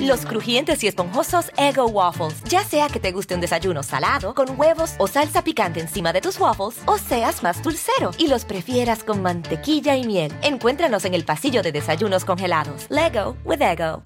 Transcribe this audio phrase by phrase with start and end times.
[0.00, 2.42] Los crujientes y esponjosos Ego Waffles.
[2.44, 6.20] Ya sea que te guste un desayuno salado, con huevos o salsa picante encima de
[6.20, 10.32] tus waffles, o seas más dulcero y los prefieras con mantequilla y miel.
[10.42, 12.86] Encuéntranos en el pasillo de desayunos congelados.
[12.90, 14.02] Lego with Ego.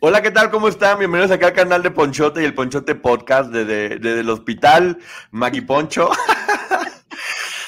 [0.00, 0.50] Hola, ¿qué tal?
[0.50, 1.00] ¿Cómo están?
[1.00, 4.98] Bienvenidos acá al canal de Ponchote y el Ponchote Podcast desde, desde el hospital
[5.32, 6.10] Magui Poncho.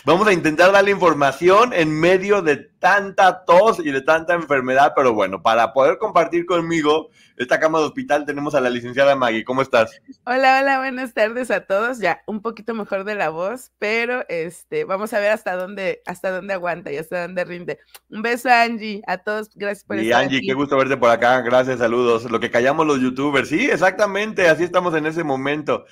[0.05, 5.15] Vamos a intentar darle información en medio de tanta tos y de tanta enfermedad, pero
[5.15, 9.45] bueno, para poder compartir conmigo esta cama de hospital tenemos a la licenciada Maggie.
[9.45, 9.93] ¿Cómo estás?
[10.27, 12.01] Hola, hola, buenas tardes a todos.
[12.01, 16.33] Ya un poquito mejor de la voz, pero este, vamos a ver hasta dónde, hasta
[16.33, 17.79] dónde aguanta y hasta dónde rinde.
[18.11, 21.43] Un beso, Angie, a todos, gracias por y estar Angie, qué gusto verte por acá.
[21.43, 22.29] Gracias, saludos.
[22.29, 25.85] Lo que callamos los youtubers, sí, exactamente, así estamos en ese momento.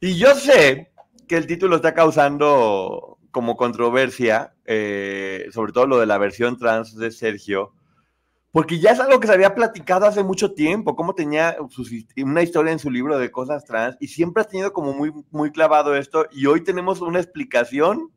[0.00, 0.90] Y yo sé
[1.28, 6.96] que el título está causando como controversia, eh, sobre todo lo de la versión trans
[6.96, 7.74] de Sergio,
[8.52, 11.56] porque ya es algo que se había platicado hace mucho tiempo, cómo tenía
[12.16, 15.50] una historia en su libro de cosas trans y siempre ha tenido como muy, muy
[15.50, 18.12] clavado esto y hoy tenemos una explicación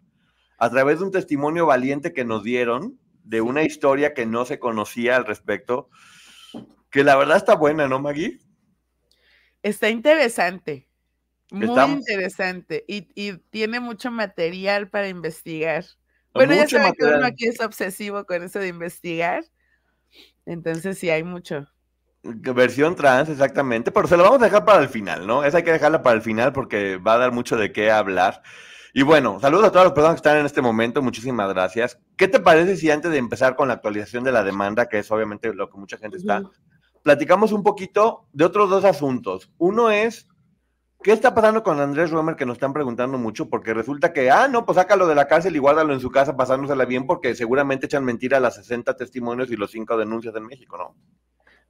[0.60, 4.60] a través de un testimonio valiente que nos dieron de una historia que no se
[4.60, 5.90] conocía al respecto,
[6.92, 8.40] que la verdad está buena, ¿no, Maggie?
[9.64, 10.87] Está interesante.
[11.52, 13.02] Muy interesante y,
[13.50, 15.86] tiene mucho material para investigar.
[16.34, 19.44] Bueno, ya saben que uno aquí es obsesivo con eso de investigar.
[20.46, 21.68] Entonces sí hay mucho.
[22.24, 25.44] Versión trans, exactamente, pero se lo vamos a dejar para el final, ¿no?
[25.44, 28.42] Esa hay que dejarla para el final porque va a dar mucho de qué hablar.
[28.94, 31.98] Y bueno, saludos a todas las personas que están en este momento, muchísimas gracias.
[32.18, 35.12] ¿Qué te parece si antes de empezar con la actualización de la demanda, que es
[35.12, 36.42] obviamente lo que mucha gente está,
[37.04, 39.52] platicamos un poquito de otros dos asuntos?
[39.58, 40.28] Uno es
[41.04, 43.50] ¿Qué está pasando con Andrés Romer que nos están preguntando mucho?
[43.50, 46.36] Porque resulta que, ah, no, pues sácalo de la cárcel y guárdalo en su casa
[46.36, 50.78] pasándosela bien porque seguramente echan mentira las 60 testimonios y los 5 denuncias en México,
[50.78, 50.96] ¿no?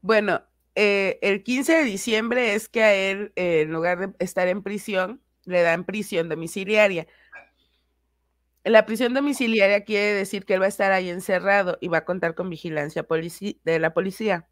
[0.02, 0.42] Bueno,
[0.76, 4.64] eh, el 15 de diciembre es que a él, eh, en lugar de estar en
[4.64, 7.08] prisión, le dan prisión domiciliaria.
[8.64, 12.06] La prisión domiciliaria quiere decir que él va a estar ahí encerrado y va a
[12.06, 13.06] contar con vigilancia
[13.64, 14.48] de la policía.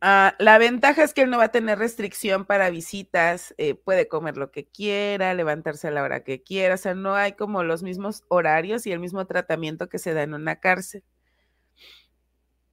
[0.00, 4.06] Ah, la ventaja es que él no va a tener restricción para visitas, eh, puede
[4.06, 7.64] comer lo que quiera, levantarse a la hora que quiera, o sea, no hay como
[7.64, 11.02] los mismos horarios y el mismo tratamiento que se da en una cárcel.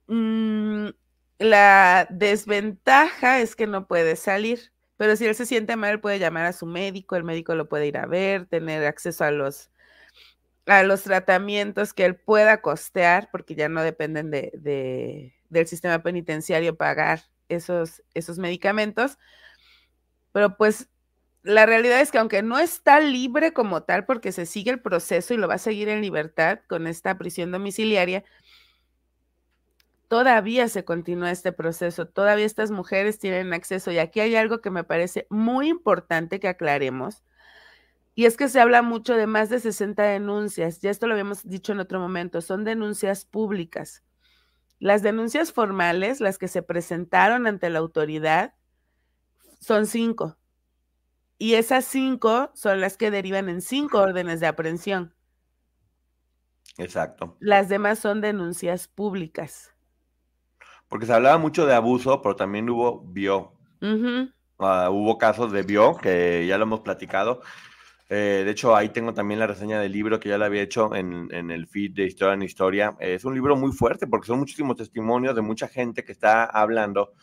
[0.08, 0.90] Mm,
[1.40, 6.46] la desventaja es que no puede salir, pero si él se siente mal, puede llamar
[6.46, 9.70] a su médico, el médico lo puede ir a ver, tener acceso a los
[10.66, 16.76] a los tratamientos que él pueda costear, porque ya no dependen de del sistema penitenciario
[16.76, 19.18] pagar esos, esos medicamentos.
[20.32, 20.88] Pero pues
[21.42, 25.32] la realidad es que aunque no está libre como tal, porque se sigue el proceso
[25.32, 28.24] y lo va a seguir en libertad con esta prisión domiciliaria,
[30.08, 33.92] todavía se continúa este proceso, todavía estas mujeres tienen acceso.
[33.92, 37.22] Y aquí hay algo que me parece muy importante que aclaremos.
[38.14, 41.46] Y es que se habla mucho de más de 60 denuncias, ya esto lo habíamos
[41.46, 44.02] dicho en otro momento, son denuncias públicas.
[44.78, 48.54] Las denuncias formales, las que se presentaron ante la autoridad,
[49.60, 50.36] son cinco.
[51.38, 55.14] Y esas cinco son las que derivan en cinco órdenes de aprehensión.
[56.78, 57.36] Exacto.
[57.40, 59.72] Las demás son denuncias públicas.
[60.88, 63.52] Porque se hablaba mucho de abuso, pero también hubo bio.
[64.58, 67.42] Ah, hubo casos de bio, que ya lo hemos platicado.
[68.08, 70.94] Eh, de hecho, ahí tengo también la reseña del libro que ya la había hecho
[70.94, 72.96] en, el feed de Historia en Historia.
[73.00, 77.14] es un libro muy fuerte porque son muchísimos testimonios de mucha gente que está hablando.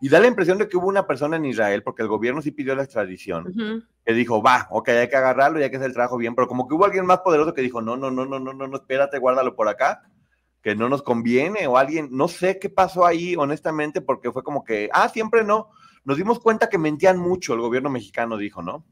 [0.00, 2.50] Y da la impresión de que hubo una persona en Israel, porque el gobierno sí
[2.50, 5.94] pidió la extradición, que dijo, va, ok, hay que agarrarlo y hay que hacer el
[5.94, 8.40] trabajo bien, pero como que hubo alguien más poderoso que dijo, no, no, no, no,
[8.40, 10.02] no, no, no, espérate, guárdalo por acá,
[10.60, 14.64] que no nos conviene, o alguien, no sé qué pasó ahí, honestamente, porque fue como
[14.64, 15.70] que, ah, siempre no.
[16.04, 18.84] Nos dimos cuenta que mentían mucho, el gobierno mexicano dijo, ¿no?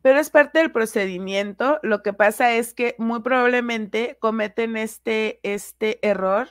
[0.00, 1.78] Pero es parte del procedimiento.
[1.82, 6.48] Lo que pasa es que muy probablemente cometen este, este error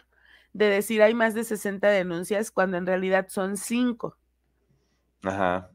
[0.54, 4.18] de decir hay más de 60 denuncias cuando en realidad son 5.
[5.24, 5.72] Ajá.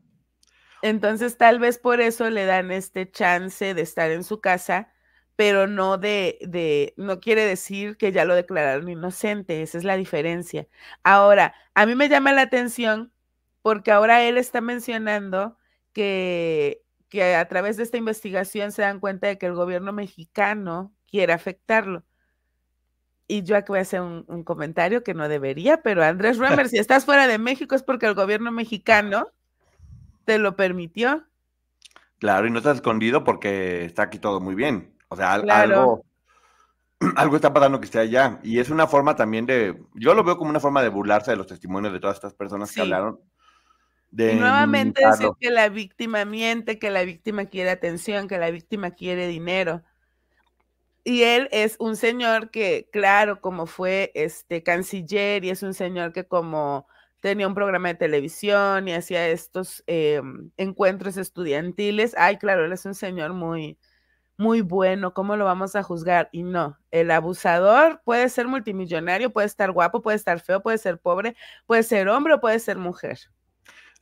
[0.83, 4.93] Entonces tal vez por eso le dan este chance de estar en su casa
[5.37, 9.97] pero no de, de, no quiere decir que ya lo declararon inocente, esa es la
[9.97, 10.67] diferencia.
[11.05, 13.13] Ahora, a mí me llama la atención
[13.61, 15.59] porque ahora él está mencionando
[15.93, 20.93] que, que a través de esta investigación se dan cuenta de que el gobierno mexicano
[21.09, 22.05] quiere afectarlo.
[23.29, 26.79] Y yo aquí voy a hacer un, comentario que no debería, pero Andrés Römer, si
[26.79, 29.29] estás fuera de México es porque el gobierno mexicano
[30.25, 31.25] te lo permitió.
[32.19, 34.95] Claro, y no estás escondido porque está aquí todo muy bien.
[35.09, 36.05] O sea, algo,
[37.17, 38.41] algo está pasando que esté allá.
[38.43, 41.37] Y es una forma también de, yo lo veo como una forma de burlarse de
[41.37, 43.21] los testimonios de todas estas personas que hablaron.
[44.11, 48.51] De y nuevamente decir que la víctima miente, que la víctima quiere atención, que la
[48.51, 49.83] víctima quiere dinero.
[51.05, 56.13] Y él es un señor que, claro, como fue este canciller y es un señor
[56.13, 56.89] que como
[57.21, 62.85] tenía un programa de televisión y hacía estos em, encuentros estudiantiles, ay, claro, él es
[62.87, 63.79] un señor muy,
[64.37, 66.29] muy bueno, ¿cómo lo vamos a juzgar?
[66.33, 70.99] Y no, el abusador puede ser multimillonario, puede estar guapo, puede estar feo, puede ser
[70.99, 71.37] pobre,
[71.67, 73.19] puede ser hombre o puede ser mujer.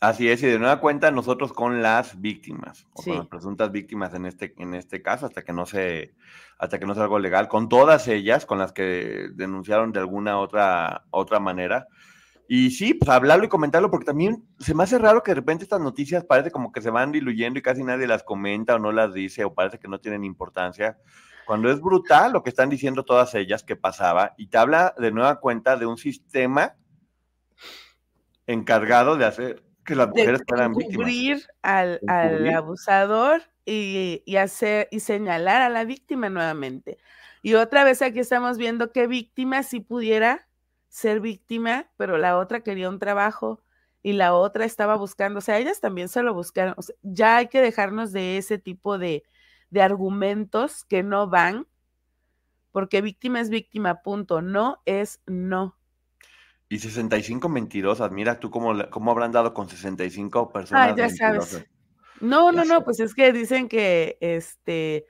[0.05, 4.13] Así es, y de nueva cuenta nosotros con las víctimas, o con las presuntas víctimas
[4.13, 6.15] en este, en este caso, hasta que no se,
[6.59, 10.39] hasta que no sea algo legal, con todas ellas, con las que denunciaron de alguna
[10.39, 11.89] otra, otra manera.
[12.47, 15.65] Y sí, pues hablarlo y comentarlo, porque también se me hace raro que de repente
[15.65, 18.93] estas noticias parece como que se van diluyendo y casi nadie las comenta o no
[18.93, 20.99] las dice, o parece que no tienen importancia.
[21.47, 25.13] Cuando es brutal lo que están diciendo todas ellas que pasaba, y te habla de
[25.13, 26.75] nueva cuenta de un sistema
[28.47, 31.49] encargado de hacer que las mujeres fueran víctimas.
[31.63, 36.99] Al, al abusador y, y, hacer y señalar a la víctima nuevamente.
[37.43, 40.49] Y otra vez aquí estamos viendo que víctima si pudiera
[40.89, 43.61] ser víctima, pero la otra quería un trabajo
[44.03, 46.75] y la otra estaba buscando, o sea, ellas también se lo buscaron.
[47.03, 49.25] ya hay que dejarnos de ese tipo de,
[49.71, 51.67] de argumentos que no van,
[52.71, 54.43] porque víctima es víctima, punto.
[54.43, 55.77] No es no.
[56.75, 60.91] Y 65 mentirosas, mira tú cómo, cómo habrán dado con 65 personas.
[60.91, 61.65] Ah, ya sabes.
[62.21, 65.07] No, no, no, pues es que dicen que este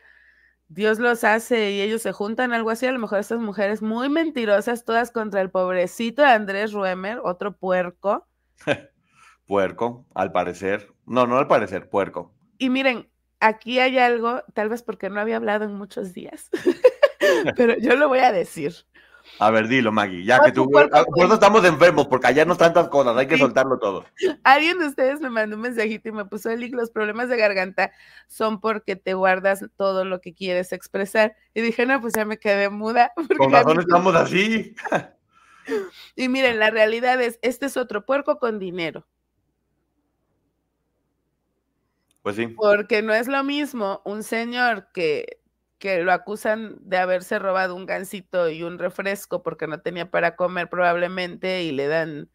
[0.68, 2.84] Dios los hace y ellos se juntan, algo así.
[2.84, 7.56] A lo mejor estas mujeres muy mentirosas, todas contra el pobrecito de Andrés Ruemer, otro
[7.56, 8.28] puerco.
[9.46, 10.92] puerco, al parecer.
[11.06, 12.34] No, no al parecer, puerco.
[12.58, 13.08] Y miren,
[13.40, 16.50] aquí hay algo, tal vez porque no había hablado en muchos días,
[17.56, 18.74] pero yo lo voy a decir.
[19.38, 20.70] A ver, dilo, Maggie, ya que tú.
[20.70, 20.90] Por
[21.24, 24.04] eso estamos enfermos, porque allá no tantas cosas, hay que soltarlo todo.
[24.44, 27.92] Alguien de ustedes me mandó un mensajito y me puso, Eli, los problemas de garganta
[28.28, 31.34] son porque te guardas todo lo que quieres expresar.
[31.52, 33.12] Y dije, no, pues ya me quedé muda.
[33.38, 34.74] Con razón estamos así.
[36.16, 39.06] y miren, la realidad es, este es otro puerco con dinero.
[42.22, 42.46] Pues sí.
[42.46, 45.40] Porque no es lo mismo un señor que
[45.78, 50.36] que lo acusan de haberse robado un gansito y un refresco porque no tenía para
[50.36, 52.30] comer probablemente y le dan,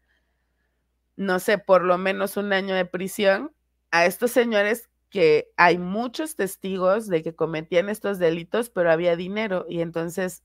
[1.16, 3.52] no sé, por lo menos un año de prisión
[3.90, 9.66] a estos señores que hay muchos testigos de que cometían estos delitos, pero había dinero
[9.68, 10.44] y entonces,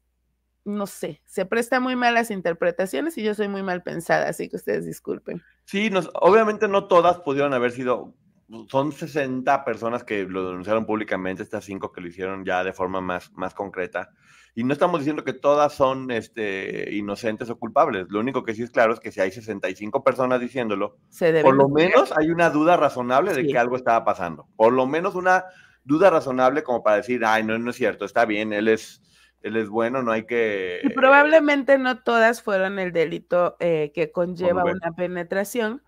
[0.63, 4.55] no sé, se presta muy malas interpretaciones y yo soy muy mal pensada, así que
[4.55, 5.43] ustedes disculpen.
[5.65, 8.15] Sí, nos, obviamente no todas pudieron haber sido
[8.69, 13.01] son 60 personas que lo denunciaron públicamente, estas cinco que lo hicieron ya de forma
[13.01, 14.11] más, más concreta.
[14.57, 18.05] Y no estamos diciendo que todas son este, inocentes o culpables.
[18.09, 20.97] Lo único que sí es claro es que si hay 65 personas diciéndolo,
[21.41, 24.47] por lo menos hay una duda razonable de que algo estaba pasando.
[24.55, 25.43] Por lo menos una
[25.83, 29.01] duda razonable como para decir, ay, no, no es cierto, está bien, él es,
[29.41, 30.79] él es bueno, no hay que...
[30.83, 35.83] Y probablemente no todas fueron el delito eh, que conlleva una penetración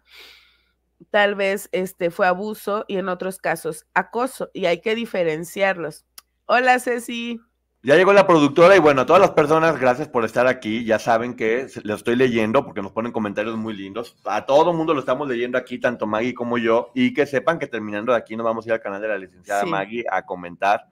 [1.09, 6.05] tal vez este fue abuso y en otros casos acoso y hay que diferenciarlos.
[6.45, 7.39] Hola Ceci.
[7.83, 10.83] Ya llegó la productora y bueno, todas las personas, gracias por estar aquí.
[10.83, 14.17] Ya saben que lo estoy leyendo porque nos ponen comentarios muy lindos.
[14.25, 16.91] A todo el mundo lo estamos leyendo aquí, tanto Maggie como yo.
[16.95, 19.17] Y que sepan que terminando de aquí nos vamos a ir al canal de la
[19.17, 20.87] licenciada Maggie a comentar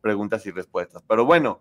[0.00, 1.02] preguntas y respuestas.
[1.08, 1.60] Pero bueno,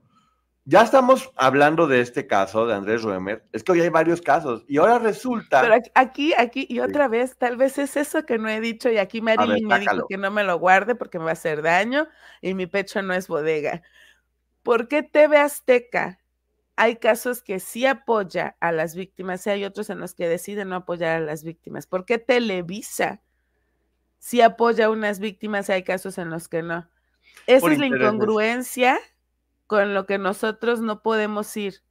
[0.70, 4.66] ya estamos hablando de este caso de Andrés Ruemer, es que hoy hay varios casos
[4.68, 5.62] y ahora resulta...
[5.62, 8.98] Pero aquí, aquí y otra vez, tal vez es eso que no he dicho y
[8.98, 12.10] aquí Marilyn me dijo que no me lo guarde porque me va a hacer daño
[12.42, 13.82] y mi pecho no es bodega.
[14.62, 16.20] ¿Por qué TV Azteca
[16.76, 20.68] hay casos que sí apoya a las víctimas y hay otros en los que deciden
[20.68, 21.88] no apoyar a las víctimas?
[21.88, 23.22] ¿Por qué Televisa
[24.20, 26.90] sí apoya a unas víctimas y hay casos en los que no?
[27.46, 29.00] Esa es la incongruencia
[29.68, 31.82] con lo que nosotros no podemos ir.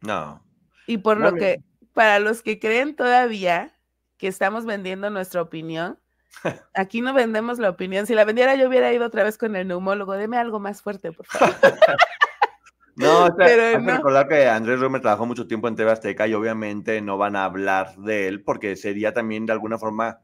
[0.00, 0.44] No.
[0.86, 1.62] Y por lo que,
[1.92, 3.74] para los que creen todavía
[4.18, 5.98] que estamos vendiendo nuestra opinión,
[6.74, 8.06] Aquí no vendemos la opinión.
[8.06, 10.14] Si la vendiera, yo hubiera ido otra vez con el neumólogo.
[10.14, 11.54] Deme algo más fuerte, por favor.
[12.96, 16.34] no, o hay que recordar que Andrés Romer trabajó mucho tiempo en TV Azteca y
[16.34, 20.20] obviamente no van a hablar de él porque sería también de alguna forma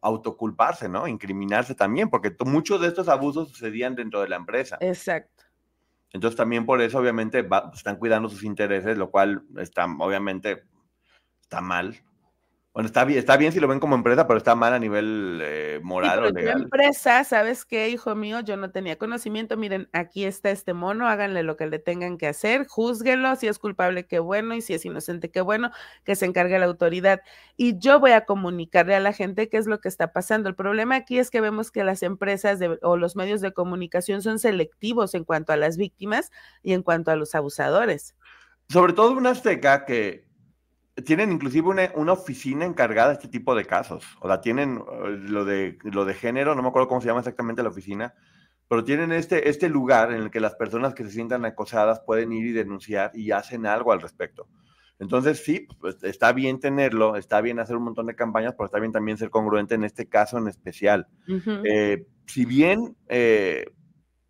[0.00, 1.08] autoculparse, ¿no?
[1.08, 4.76] Incriminarse también, porque muchos de estos abusos sucedían dentro de la empresa.
[4.80, 5.44] Exacto.
[6.16, 10.64] Entonces también por eso obviamente están cuidando sus intereses, lo cual está obviamente
[11.42, 11.94] está mal.
[12.76, 15.40] Bueno, está bien, está bien si lo ven como empresa, pero está mal a nivel
[15.42, 16.64] eh, moral o legal.
[16.64, 18.40] empresa, ¿sabes qué, hijo mío?
[18.40, 19.56] Yo no tenía conocimiento.
[19.56, 23.58] Miren, aquí está este mono, háganle lo que le tengan que hacer, júzguenlo, si es
[23.58, 25.70] culpable, qué bueno, y si es inocente, qué bueno,
[26.04, 27.22] que se encargue la autoridad.
[27.56, 30.50] Y yo voy a comunicarle a la gente qué es lo que está pasando.
[30.50, 34.38] El problema aquí es que vemos que las empresas o los medios de comunicación son
[34.38, 36.30] selectivos en cuanto a las víctimas
[36.62, 38.14] y en cuanto a los abusadores.
[38.68, 40.25] Sobre todo una azteca que
[41.04, 44.04] tienen inclusive una, oficina encargada de este tipo de casos.
[44.20, 47.20] O sea, tienen eh, lo de, lo de género, no me acuerdo cómo se llama
[47.20, 48.14] exactamente la oficina,
[48.68, 52.32] pero tienen este, este lugar en el que las personas que se sientan acosadas pueden
[52.32, 54.48] ir y denunciar y hacen algo al respecto.
[54.98, 58.78] Entonces, sí, pues, está bien tenerlo, está bien hacer un montón de campañas, pero está
[58.78, 61.06] bien también ser congruente en este caso en especial.
[61.64, 63.66] Eh, si bien eh,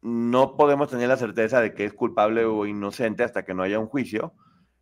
[0.02, 3.78] no podemos tener la certeza de que es culpable o inocente hasta que no haya
[3.78, 4.34] un juicio,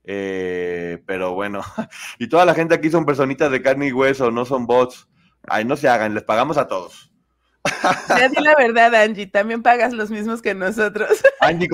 [0.05, 1.63] eh, pero bueno,
[2.19, 5.09] y toda la gente aquí son personitas de carne y hueso, no son bots.
[5.47, 7.11] Ay, no se hagan, les pagamos a todos.
[8.09, 11.09] Ya di la verdad, Angie, también pagas los mismos que nosotros.
[11.41, 11.69] Angie,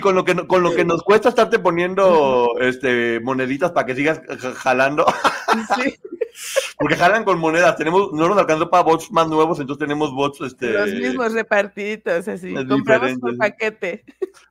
[0.00, 4.20] con, lo, que, con lo que nos cuesta estarte poniendo este, moneditas para que sigas
[4.56, 5.06] jalando.
[5.76, 5.94] Sí.
[6.78, 7.76] Porque jalan con monedas.
[7.76, 10.40] Tenemos, no nos alcanzó para bots más nuevos, entonces tenemos bots.
[10.40, 12.54] Este, Los mismos repartidos, así.
[12.68, 14.04] Compramos un paquete.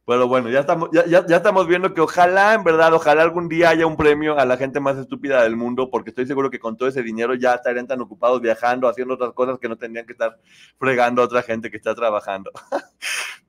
[0.05, 3.69] Pero bueno, ya estamos, ya, ya, estamos viendo que ojalá, en verdad, ojalá algún día
[3.69, 6.77] haya un premio a la gente más estúpida del mundo, porque estoy seguro que con
[6.77, 10.13] todo ese dinero ya estarían tan ocupados viajando, haciendo otras cosas que no tendrían que
[10.13, 10.37] estar
[10.77, 12.51] fregando a otra gente que está trabajando.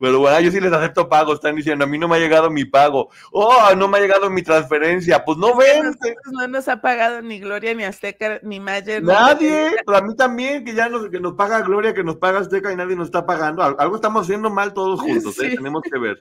[0.00, 1.34] Pero bueno, yo sí les acepto pago.
[1.34, 3.10] Están diciendo, a mí no me ha llegado mi pago.
[3.32, 5.24] Oh, no me ha llegado mi transferencia.
[5.24, 5.94] Pues no ven.
[6.32, 9.02] No nos ha pagado ni Gloria, ni Azteca, ni Mayer.
[9.02, 9.76] Nadie.
[9.86, 12.72] Pero a mí también, que ya nos, que nos paga Gloria, que nos paga Azteca
[12.72, 13.62] y nadie nos está pagando.
[13.62, 15.38] Algo estamos haciendo mal todos juntos.
[15.40, 15.54] ¿eh?
[15.54, 16.20] Tenemos que ver.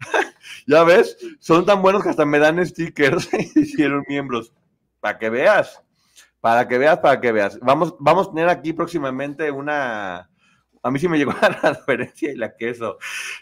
[0.66, 4.52] ya ves, son tan buenos que hasta me dan stickers y hicieron miembros.
[5.00, 5.82] Para que veas.
[6.40, 7.58] Para que veas, para que veas.
[7.60, 10.29] Vamos, vamos a tener aquí próximamente una
[10.82, 12.98] a mí sí me llegó la transferencia y la queso.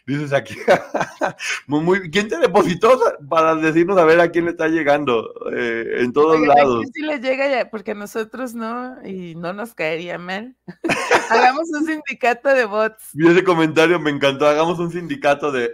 [0.07, 0.57] Dices aquí,
[1.67, 5.33] muy, ¿quién te depositó para decirnos a ver a quién le está llegando?
[5.55, 6.85] Eh, en todos lados.
[6.93, 10.57] sí le llega ya, porque nosotros no, y no nos caería mal.
[11.31, 13.11] hagamos un sindicato de bots.
[13.15, 15.71] Y ese comentario me encantó, hagamos un sindicato de,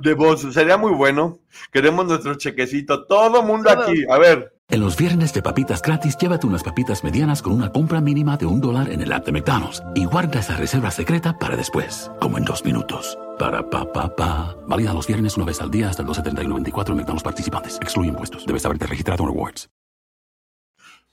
[0.00, 0.54] de bots.
[0.54, 1.38] Sería muy bueno.
[1.72, 3.06] Queremos nuestro chequecito.
[3.06, 4.04] Todo mundo aquí.
[4.10, 8.00] A ver, en los viernes de papitas gratis, llévate unas papitas medianas con una compra
[8.00, 11.56] mínima de un dólar en el app de McDonald's y guarda esa reserva secreta para
[11.56, 13.18] después, como en dos minutos.
[13.38, 14.56] Para pa pa pa.
[14.66, 17.76] Válida los viernes una vez al día hasta el 12.31.24 en McDonald's participantes.
[17.80, 18.46] Excluye impuestos.
[18.46, 19.68] Debes haberte registrado en Rewards.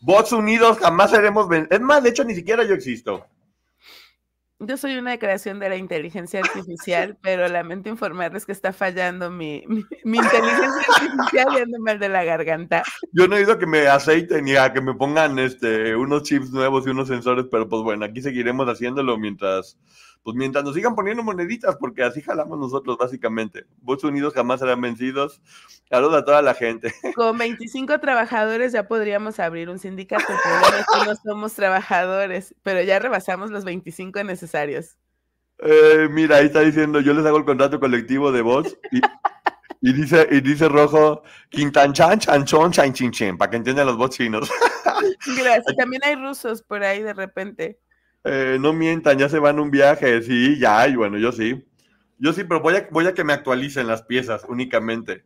[0.01, 1.47] Bots unidos jamás seremos...
[1.69, 3.25] Es más, de hecho, ni siquiera yo existo.
[4.65, 9.63] Yo soy una creación de la inteligencia artificial, pero lamento informarles que está fallando mi,
[9.67, 12.83] mi, inteligencia artificial y mal de la garganta.
[13.11, 16.23] Yo no he ido a que me aceiten ni a que me pongan este, unos
[16.23, 19.77] chips nuevos y unos sensores, pero pues bueno, aquí seguiremos haciéndolo mientras
[20.23, 23.65] pues mientras nos sigan poniendo moneditas, porque así jalamos nosotros básicamente.
[23.81, 25.41] Votos Unidos jamás serán vencidos.
[25.89, 26.93] Saludos a toda la gente.
[27.15, 33.51] Con 25 trabajadores ya podríamos abrir un sindicato, pero no somos trabajadores, pero ya rebasamos
[33.51, 34.97] los 25 necesarios.
[35.59, 38.77] Eh, mira, ahí está diciendo, yo les hago el contrato colectivo de voz
[39.81, 44.15] y, dice, y dice rojo, Quintanchan, chanchón, chan, chin, chin, para que entiendan los bots
[44.17, 44.49] chinos.
[45.37, 45.75] Gracias.
[45.77, 47.79] También hay rusos por ahí de repente.
[48.23, 51.65] Eh, no mientan, ya se van un viaje, sí, ya, y bueno, yo sí.
[52.17, 55.25] Yo sí, pero voy a, voy a que me actualicen las piezas únicamente.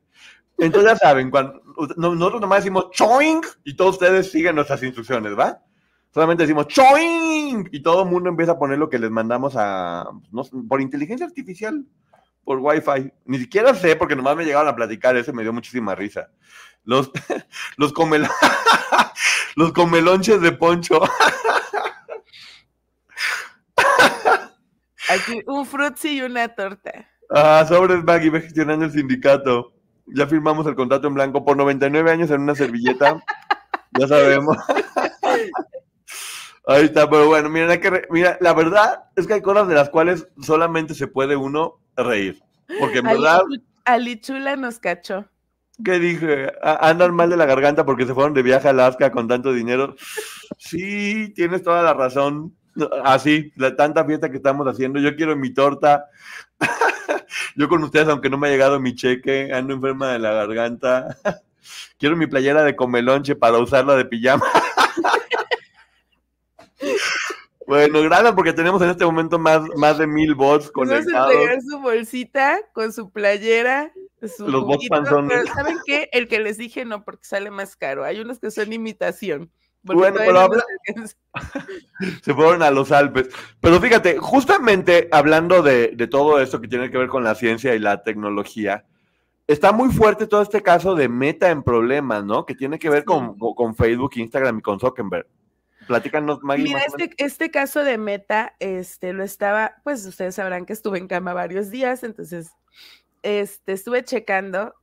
[0.58, 1.62] Entonces ya saben, cuando
[1.98, 5.62] nosotros nomás decimos choing y todos ustedes siguen nuestras instrucciones, ¿va?
[6.12, 10.08] Solamente decimos choing y todo el mundo empieza a poner lo que les mandamos a
[10.68, 11.86] por inteligencia artificial,
[12.44, 13.12] por wifi.
[13.26, 16.32] Ni siquiera sé porque nomás me llegaron a platicar eso me dio muchísima risa.
[16.84, 17.12] Los,
[17.78, 17.94] los,
[19.56, 21.02] los comelonches de Poncho.
[25.10, 27.10] Aquí un frutzi y una torta.
[27.30, 29.74] Ah, sobres Maggie, ve gestionando el sindicato.
[30.08, 33.22] Ya firmamos el contrato en blanco por 99 años en una servilleta.
[34.00, 34.58] ya sabemos.
[36.68, 39.90] Ahí está, pero bueno, mira, que mira, la verdad es que hay cosas de las
[39.90, 42.42] cuales solamente se puede uno reír.
[42.80, 43.42] Porque en verdad.
[43.86, 45.26] Alichula nos cachó.
[45.84, 46.52] ¿Qué dije?
[46.62, 49.96] Andan mal de la garganta porque se fueron de viaje a Alaska con tanto dinero.
[50.58, 52.54] Sí, tienes toda la razón.
[53.04, 55.00] Así, la tanta fiesta que estamos haciendo.
[55.00, 56.06] Yo quiero mi torta.
[57.56, 61.18] Yo con ustedes, aunque no me ha llegado mi cheque, ando enferma de la garganta.
[61.98, 64.46] Quiero mi playera de comelonche para usarla de pijama.
[67.66, 71.34] Bueno, gracias porque tenemos en este momento más, más de mil bots conectados.
[71.34, 73.92] Vamos a su bolsita con su playera,
[74.22, 75.38] su Los bots panzones.
[75.44, 76.08] Pero ¿saben qué?
[76.14, 78.06] El que les dije no, porque sale más caro.
[78.06, 79.52] Hay unos que son imitación.
[79.94, 80.64] Bueno, pero habla...
[82.22, 83.30] se fueron a los Alpes.
[83.62, 87.76] Pero fíjate, justamente hablando de, de, todo esto que tiene que ver con la ciencia
[87.76, 88.86] y la tecnología,
[89.48, 92.46] está muy fuerte todo este caso de meta en problemas, ¿no?
[92.46, 95.28] Que tiene que ver con, con Facebook, Instagram y con Zuckerberg.
[95.88, 96.66] Platícanos, Maggie.
[96.66, 101.08] Mira, este, este, caso de Meta, este, lo estaba, pues ustedes sabrán que estuve en
[101.08, 102.52] cama varios días, entonces,
[103.24, 104.76] este, estuve checando,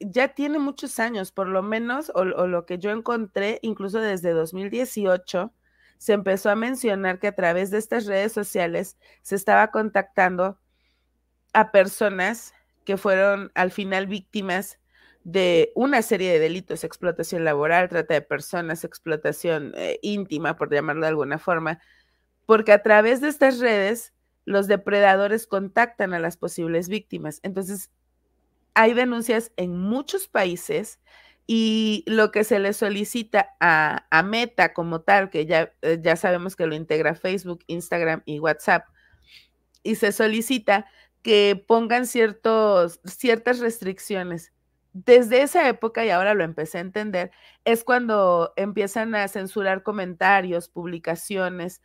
[0.00, 5.52] ya tiene muchos años, por lo menos, o, lo que yo encontré, incluso desde 2018,
[5.98, 10.58] se empezó a mencionar que a través de estas redes sociales se estaba contactando
[11.52, 12.54] a personas
[12.84, 14.78] que fueron al final víctimas
[15.24, 21.02] de una serie de delitos, explotación laboral, trata de personas, explotación eh, íntima, por llamarlo
[21.02, 21.80] de alguna forma,
[22.46, 24.14] porque a través de estas redes
[24.46, 27.40] los depredadores contactan a las posibles víctimas.
[27.42, 27.90] Entonces,
[28.74, 31.00] hay denuncias en muchos países
[31.46, 36.54] y lo que se le solicita a, Meta como tal, que ya, eh, ya sabemos
[36.54, 38.86] que lo integra Facebook, Instagram y WhatsApp,
[39.82, 40.86] y se solicita
[41.22, 44.52] que pongan ciertos, ciertas restricciones.
[44.92, 47.32] Desde esa época, y ahora lo empecé a entender,
[47.64, 51.82] es cuando empiezan a censurar comentarios, publicaciones,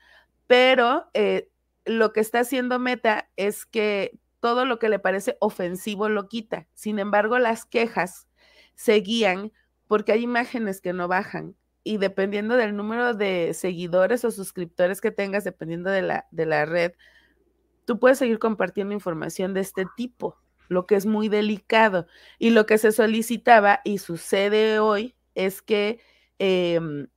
[0.48, 1.50] pero eh,
[1.86, 6.68] lo que está haciendo Meta es que todo lo que le parece ofensivo lo quita.
[6.76, 8.28] Sin embargo, las quejas
[8.76, 9.52] seguían
[9.88, 15.10] porque hay imágenes que no bajan y dependiendo del número de seguidores o suscriptores que
[15.10, 16.92] tengas, dependiendo de la, de la red,
[17.86, 20.38] tú puedes seguir compartiendo información de este tipo
[20.68, 22.06] lo que es muy delicado.
[22.38, 26.00] Y lo que se solicitaba y sucede hoy es que
[26.38, 27.08] em,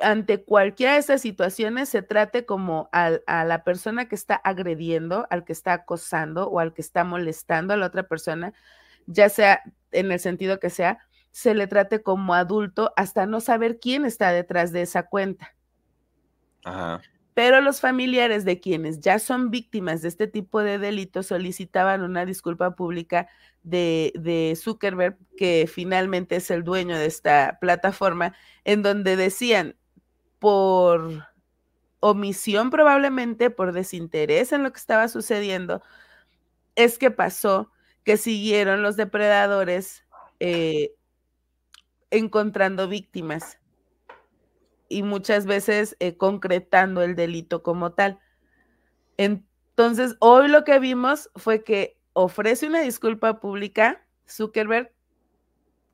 [0.00, 5.44] ante cualquiera de esas situaciones se trate como a la persona que está agrediendo, al
[5.44, 8.52] que está acosando o al que está molestando a la otra persona,
[9.06, 10.98] ya sea en el sentido que sea,
[11.30, 15.54] se le trate como adulto hasta no saber quién está detrás de esa cuenta.
[16.64, 17.00] Ajá
[17.38, 22.26] pero los familiares de quienes ya son víctimas de este tipo de delitos solicitaban una
[22.26, 23.28] disculpa pública
[23.62, 28.34] de, Zuckerberg, que finalmente es el dueño de esta plataforma,
[28.64, 29.76] en donde decían,
[30.38, 31.26] por
[32.00, 35.82] omisión probablemente, por desinterés en lo que estaba sucediendo,
[36.76, 37.70] es que pasó
[38.04, 40.04] que siguieron los depredadores
[40.40, 40.94] eh,
[42.10, 43.58] encontrando víctimas
[44.88, 48.20] y muchas veces eh, concretando el delito como tal.
[49.16, 54.92] Entonces, hoy lo que vimos fue que ofrece una disculpa pública Zuckerberg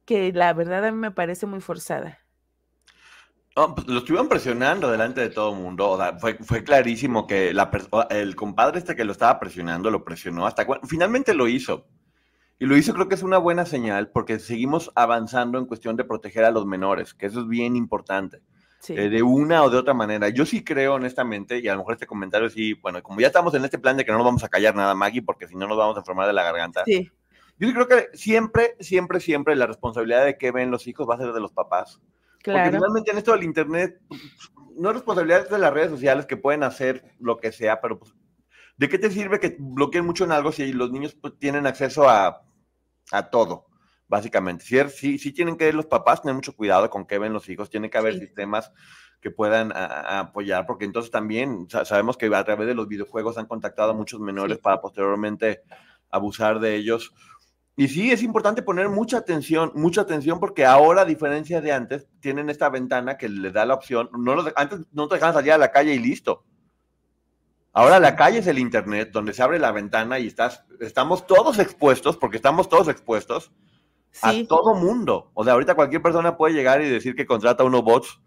[0.04, 2.24] que la verdad a mí me parece muy forzada.
[3.55, 5.90] Pues, lo estuvieron presionando delante de todo el mundo.
[5.90, 7.71] O sea, fue, fue, clarísimo que la,
[8.11, 11.87] el compadre este que lo estaba presionando lo presionó hasta cuando finalmente lo hizo.
[12.59, 16.05] Y lo hizo creo que es una buena señal porque seguimos avanzando en cuestión de
[16.05, 18.40] proteger a los menores, que eso es bien importante.
[18.88, 20.29] Eh, de una o de otra manera.
[20.29, 23.55] Yo sí creo, honestamente, y a lo mejor este comentario sí, bueno, como ya estamos
[23.55, 25.67] en este plan de que no nos vamos a callar nada, Maggie, porque si no
[25.67, 26.85] nos vamos a enfermar de la garganta.
[26.85, 27.11] Sí.
[27.59, 31.14] Yo sí creo que siempre, siempre, siempre la responsabilidad de qué ven los hijos va
[31.14, 32.01] a ser de los papás.
[32.44, 32.61] Claro.
[32.61, 34.00] Porque finalmente en esto del Internet,
[34.76, 38.14] no es responsabilidad de las redes sociales que pueden hacer lo que sea, pero pues,
[38.76, 42.09] ¿de qué te sirve que bloqueen mucho en algo si los niños pues, tienen acceso
[42.09, 42.44] a,
[43.11, 43.66] a todo?
[44.14, 44.64] básicamente.
[44.88, 47.90] Sí, sí, tienen que los papás tener mucho cuidado con qué ven los hijos, tiene
[47.90, 48.72] que haber sistemas
[49.20, 53.92] que puedan apoyar, porque entonces también sabemos que a través de los videojuegos han contactado
[53.92, 55.62] a muchos menores para posteriormente
[56.11, 57.12] abusar de ellos.
[57.77, 62.07] Y sí, es importante poner mucha atención, mucha atención, porque ahora, a diferencia de antes,
[62.21, 64.09] tienen esta ventana que les da la opción.
[64.17, 66.45] No antes no te dejaban salir a la calle y listo.
[67.73, 71.59] Ahora la calle es el Internet, donde se abre la ventana y estás, estamos todos
[71.59, 73.51] expuestos, porque estamos todos expuestos
[74.23, 75.33] a todo mundo.
[75.35, 78.21] O sea, ahorita cualquier persona puede llegar y decir que contrata unos bots,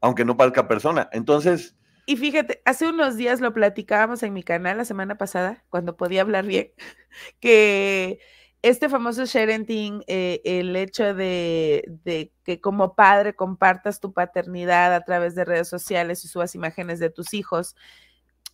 [0.00, 1.10] aunque no parezca persona.
[1.12, 1.76] Entonces.
[2.06, 6.22] Y fíjate, hace unos días lo platicábamos en mi canal la semana pasada, cuando podía
[6.22, 6.72] hablar bien,
[7.40, 8.20] que
[8.62, 15.34] este famoso sharing, eh, el hecho de, que como padre compartas tu paternidad a través
[15.34, 17.76] de redes sociales y subas imágenes de tus hijos.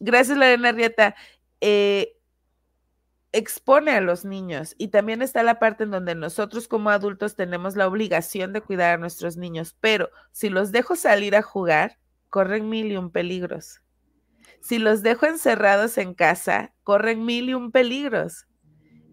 [0.01, 1.15] Gracias, Lorena Rieta.
[1.61, 2.17] Eh,
[3.33, 7.75] expone a los niños y también está la parte en donde nosotros como adultos tenemos
[7.75, 11.99] la obligación de cuidar a nuestros niños, pero si los dejo salir a jugar,
[12.31, 13.81] corren mil y un peligros.
[14.61, 18.47] Si los dejo encerrados en casa, corren mil y un peligros.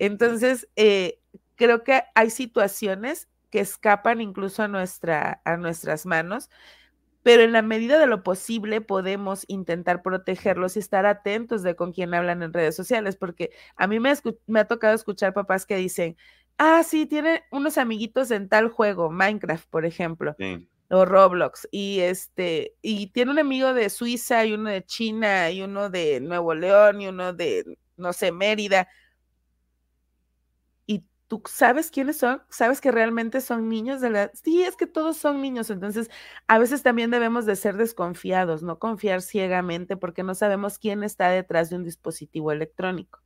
[0.01, 1.19] Entonces, eh,
[1.55, 6.49] creo que hay situaciones que escapan incluso a, nuestra, a nuestras manos
[7.23, 11.91] pero en la medida de lo posible podemos intentar protegerlos y estar atentos de con
[11.91, 16.17] quién hablan en redes sociales, porque a mí me, ha tocado escuchar papás que dicen,
[16.57, 20.35] ah, sí, tiene unos amiguitos en tal juego, Minecraft, por ejemplo.
[20.89, 25.61] O Roblox, y este, y tiene un amigo de Suiza, y uno de China, y
[25.61, 28.89] uno de Nuevo León, y uno de, no sé, Mérida
[31.31, 34.31] tú sabes quiénes son, sabes que realmente son niños de la...
[34.33, 36.11] Sí, es que todos son niños, entonces
[36.49, 41.29] a veces también debemos de ser desconfiados, no confiar ciegamente porque no sabemos quién está
[41.29, 43.21] detrás de un dispositivo electrónico.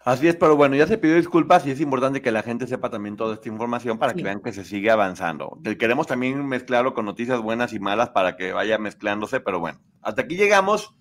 [0.00, 2.90] Así es, pero bueno, ya se pidió disculpas y es importante que la gente sepa
[2.90, 5.58] también toda esta información para que vean que se sigue avanzando.
[5.78, 10.20] Queremos también mezclarlo con noticias buenas y malas para que vaya mezclándose, pero bueno, hasta
[10.20, 10.94] aquí llegamos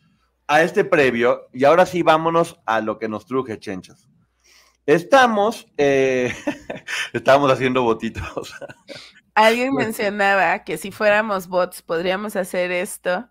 [0.47, 4.07] a este previo y ahora sí vámonos a lo que nos truje, chenchas.
[4.85, 6.33] Estamos, eh,
[7.13, 8.53] estamos haciendo botitos.
[9.33, 13.27] Alguien pues mencionaba que si fuéramos bots podríamos hacer esto.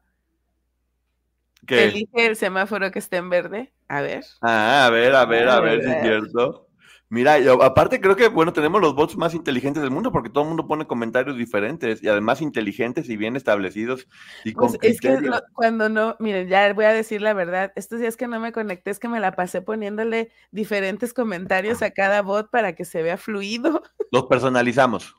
[1.67, 1.85] ¿Qué?
[1.85, 3.73] Elige el semáforo que esté en verde.
[3.89, 4.25] A ver.
[4.43, 6.69] Ah, a ver, a ver, a, ver, si es cierto.
[7.15, 10.49] Mira, aparte creo que, bueno, tenemos los bots más inteligentes del mundo porque todo el
[10.49, 14.09] mundo pone comentarios diferentes y además inteligentes y bien establecidos.
[14.45, 15.17] Y pues es que
[15.53, 18.91] cuando no, miren, ya voy a decir la verdad, estos días que no me conecté
[18.91, 23.17] es que me la pasé poniéndole diferentes comentarios a cada bot para que se vea
[23.17, 23.85] fluido.
[24.11, 25.15] Los personalizamos.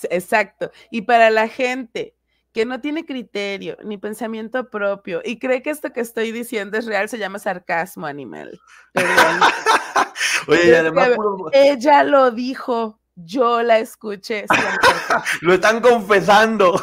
[0.10, 0.70] Exacto.
[0.92, 2.15] Y para la gente
[2.56, 6.86] que no tiene criterio ni pensamiento propio y cree que esto que estoy diciendo es
[6.86, 8.58] real, se llama sarcasmo animal.
[10.48, 11.10] Oye, además...
[11.52, 14.46] Ella lo dijo, yo la escuché.
[15.42, 16.80] lo están confesando.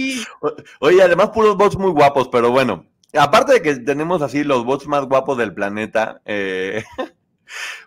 [0.80, 4.86] Oye, además puros bots muy guapos, pero bueno, aparte de que tenemos así los bots
[4.86, 6.82] más guapos del planeta, eh,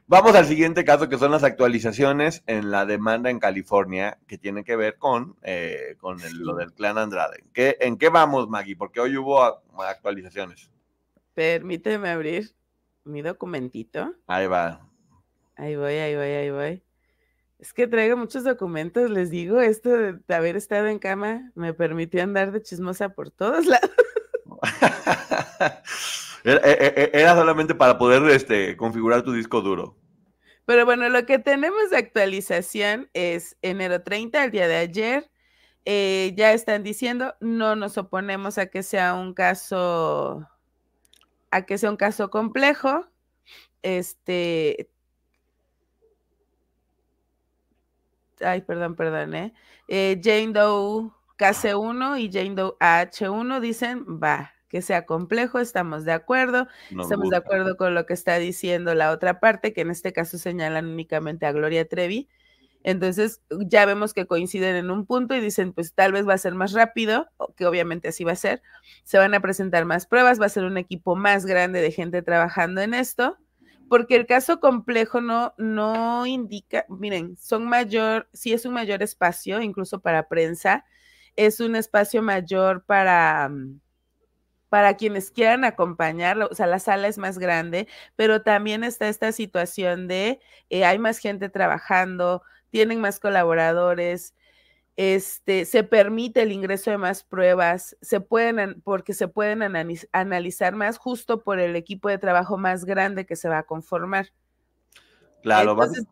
[0.05, 4.63] Vamos al siguiente caso, que son las actualizaciones en la demanda en California, que tiene
[4.63, 7.43] que ver con, eh, con lo del clan Andrade.
[7.53, 8.75] ¿Qué, ¿En qué vamos, Maggie?
[8.75, 9.41] Porque hoy hubo
[9.77, 10.69] actualizaciones.
[11.33, 12.53] Permíteme abrir
[13.05, 14.13] mi documentito.
[14.27, 14.87] Ahí va.
[15.55, 16.83] Ahí voy, ahí voy, ahí voy.
[17.59, 22.21] Es que traigo muchos documentos, les digo, esto de haber estado en cama me permitió
[22.21, 23.89] andar de chismosa por todos lados.
[26.43, 29.95] E, e, e, era, solamente para poder este, configurar tu disco duro.
[30.65, 35.29] Pero bueno, lo que tenemos de actualización es enero 30, el día de ayer.
[35.85, 40.47] Eh, ya están diciendo, no nos oponemos a que sea un caso,
[41.51, 43.05] a que sea un caso complejo.
[43.81, 44.89] Este,
[48.39, 49.53] ay, perdón, perdón, ¿eh?
[49.89, 56.13] eh Jane Doe KC1 y Jane Doe AH1 dicen, va, que sea complejo, estamos de
[56.13, 56.67] acuerdo,
[56.99, 60.39] estamos de acuerdo con lo que está diciendo la otra parte, que en este caso
[60.39, 62.27] señalan únicamente a Gloria Trevi.
[62.81, 66.39] Entonces ya vemos que coinciden en un punto y dicen, pues tal vez va a
[66.39, 68.63] ser más rápido, que obviamente así va a ser.
[69.03, 72.23] Se van a presentar más pruebas, va a ser un equipo más grande de gente
[72.23, 73.37] trabajando en esto,
[73.89, 79.61] porque el caso complejo no, no indica, miren, son mayor, sí es un mayor espacio,
[79.61, 80.83] incluso para prensa,
[81.35, 83.83] es un espacio mayor para mm,
[84.73, 89.31] para quienes quieran acompañarlo, o sea, la sala es más grande, pero también está esta
[89.31, 90.39] situación de
[90.71, 94.33] eh, hay más gente trabajando, tienen más colaboradores,
[94.95, 99.61] este, se permite el ingreso de más pruebas, se pueden, porque se pueden
[100.11, 104.33] analizar más justo por el equipo de trabajo más grande que se va a conformar.
[105.43, 106.07] Claro, Entonces,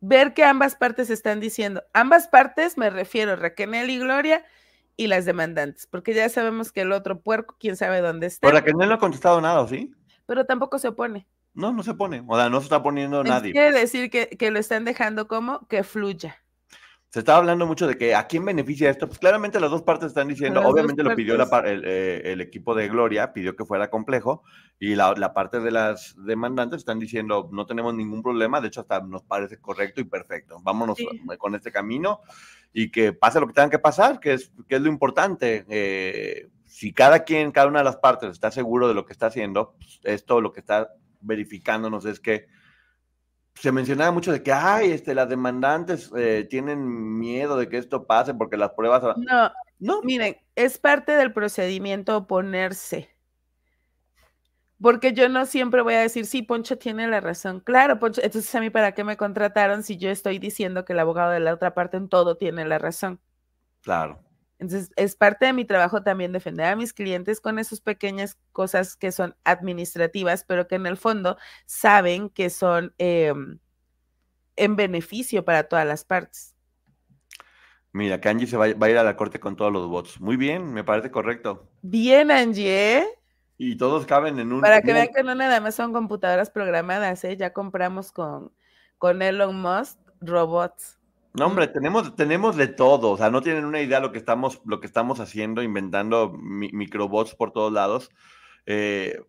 [0.00, 4.44] ver que ambas partes están diciendo, ambas partes, me refiero, Raquel y Gloria,
[4.96, 8.46] y las demandantes, porque ya sabemos que el otro puerco, quién sabe dónde está.
[8.46, 9.92] Por la que no le ha contestado nada, ¿sí?
[10.26, 11.26] Pero tampoco se opone.
[11.54, 13.52] No, no se pone, o sea, no se está poniendo nadie.
[13.52, 16.36] Quiere decir que, que lo están dejando como que fluya
[17.16, 19.06] se estaba hablando mucho de que a quién beneficia esto.
[19.06, 23.32] Pues claramente las dos partes están diciendo, obviamente lo pidió eh, el, equipo de Gloria,
[23.32, 24.42] pidió que fuera complejo,
[24.78, 29.00] y la, parte de las demandantes están diciendo, no tenemos ningún problema, de hecho hasta
[29.00, 30.58] nos parece correcto y perfecto.
[30.62, 30.98] Vámonos
[31.38, 32.20] con este camino
[32.74, 35.64] y que pase lo que tenga que pasar, que es, que es lo importante.
[35.70, 39.28] Eh, si cada quien, cada una de las partes está seguro de lo que está
[39.28, 40.90] haciendo, pues, esto lo que está
[41.22, 42.46] verificándonos es que
[43.58, 48.06] se mencionaba mucho de que, ay, este, las demandantes eh, tienen miedo de que esto
[48.06, 49.02] pase porque las pruebas...
[49.16, 53.10] No, no, miren, es parte del procedimiento oponerse.
[54.80, 57.60] Porque yo no siempre voy a decir, sí, Poncho tiene la razón.
[57.60, 60.98] Claro, Poncho, entonces a mí para qué me contrataron si yo estoy diciendo que el
[60.98, 63.20] abogado de la otra parte en todo tiene la razón.
[63.80, 64.25] Claro.
[64.58, 68.96] Entonces, es parte de mi trabajo también defender a mis clientes con esas pequeñas cosas
[68.96, 73.58] que son administrativas, pero que en el fondo saben que son em,
[74.56, 76.54] en beneficio para todas las partes.
[77.92, 80.20] Mira, que Angie se va, a ir a la corte con todos los votos.
[80.20, 81.68] Muy bien, me parece correcto.
[81.82, 82.98] Bien, Angie.
[82.98, 83.06] ¿eh?
[83.58, 84.60] Y todos caben en un...
[84.60, 87.36] Para que vean que no nada más son computadoras programadas, ¿eh?
[87.36, 88.52] Ya compramos con,
[88.98, 90.95] con Elon Musk robots.
[91.36, 93.10] No, hombre, tenemos, tenemos de todo.
[93.10, 97.34] O sea, no tienen una idea lo que estamos, lo que estamos haciendo, inventando microbots
[97.34, 98.10] por todos lados.
[98.64, 99.20] Eh,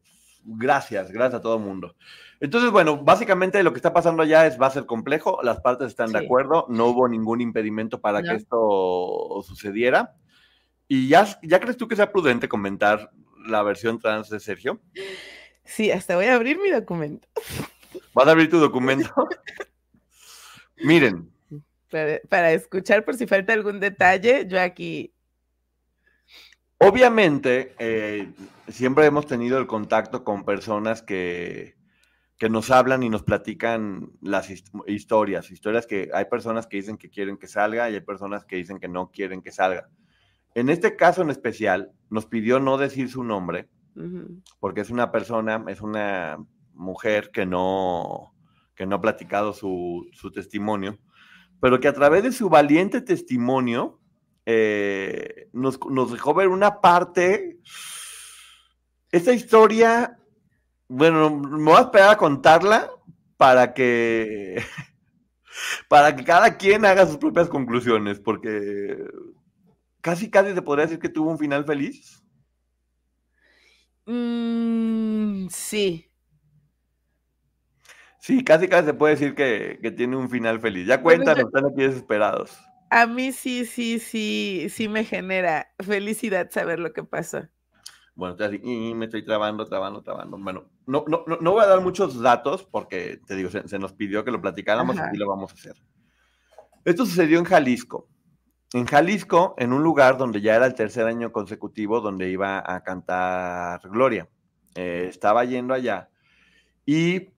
[0.46, 1.96] gracias, gracias a todo el mundo.
[2.40, 5.88] Entonces, bueno, básicamente lo que está pasando allá es, va a ser complejo, las partes
[5.88, 10.16] están de acuerdo, no hubo ningún impedimento para que esto sucediera.
[10.88, 13.12] ¿Y ya, ya crees tú que sea prudente comentar
[13.46, 14.80] la versión trans de Sergio?
[15.66, 17.28] Sí, hasta voy a abrir mi documento.
[18.14, 19.10] ¿Vas a abrir tu documento?
[20.78, 21.37] Miren.
[21.90, 25.14] Para, escuchar por si falta algún detalle, yo aquí.
[26.80, 28.30] Obviamente, eh,
[28.68, 31.76] siempre hemos tenido el contacto con personas que,
[32.38, 34.50] que nos hablan y nos platican las
[34.86, 38.58] historias, historias que hay personas que dicen que quieren que salga y hay personas que
[38.58, 39.90] dicen que no quieren que salga.
[40.54, 43.70] En este caso en especial, nos pidió no decir su nombre,
[44.60, 46.38] porque es una persona, es una
[46.74, 48.34] mujer que no,
[48.76, 51.00] que no ha platicado su, testimonio,
[51.60, 54.00] pero que a través de su valiente testimonio
[54.46, 55.80] eh, nos,
[56.12, 57.60] dejó ver una parte.
[59.12, 60.18] Esta historia
[60.88, 62.90] bueno, me voy a esperar a contarla
[63.36, 64.64] para que
[65.90, 68.98] para que cada quien haga sus propias conclusiones, porque
[70.02, 72.24] casi casi se podría decir que tuvo un final feliz.
[74.06, 76.07] Mm, sí.
[78.20, 80.88] Sí, casi casi se puede decir que, tiene un final feliz.
[80.88, 82.58] Ya cuéntanos, están aquí desesperados.
[82.90, 87.52] A mí sí, sí, sí, sí me genera felicidad saber lo que pasa.
[88.16, 90.38] Bueno, y me estoy trabando, trabando, trabando.
[90.40, 94.26] Bueno, no, no, no voy a dar muchos datos porque, te digo, se, nos pidió
[94.26, 95.76] que lo platicáramos y lo vamos a hacer.
[96.84, 98.08] Esto sucedió en Jalisco.
[98.74, 102.82] En Jalisco, en un lugar donde ya era el tercer año consecutivo donde iba a
[102.84, 104.28] cantar Gloria.
[104.76, 106.10] Eh, estaba yendo allá
[106.86, 107.30] y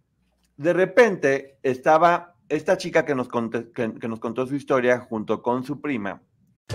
[0.59, 5.79] de repente estaba esta chica que nos, que nos contó su historia junto con su
[5.79, 6.21] prima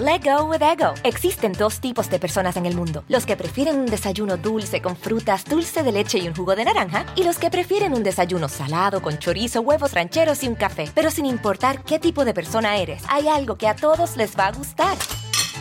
[0.00, 0.92] Let go with ego.
[1.04, 4.96] Existen dos tipos de personas en el mundo: los que prefieren un desayuno dulce con
[4.96, 8.48] frutas, dulce de leche y un jugo de naranja, y los que prefieren un desayuno
[8.48, 10.90] salado con chorizo, huevos rancheros y un café.
[10.96, 14.48] Pero sin importar qué tipo de persona eres, hay algo que a todos les va
[14.48, 14.96] a gustar.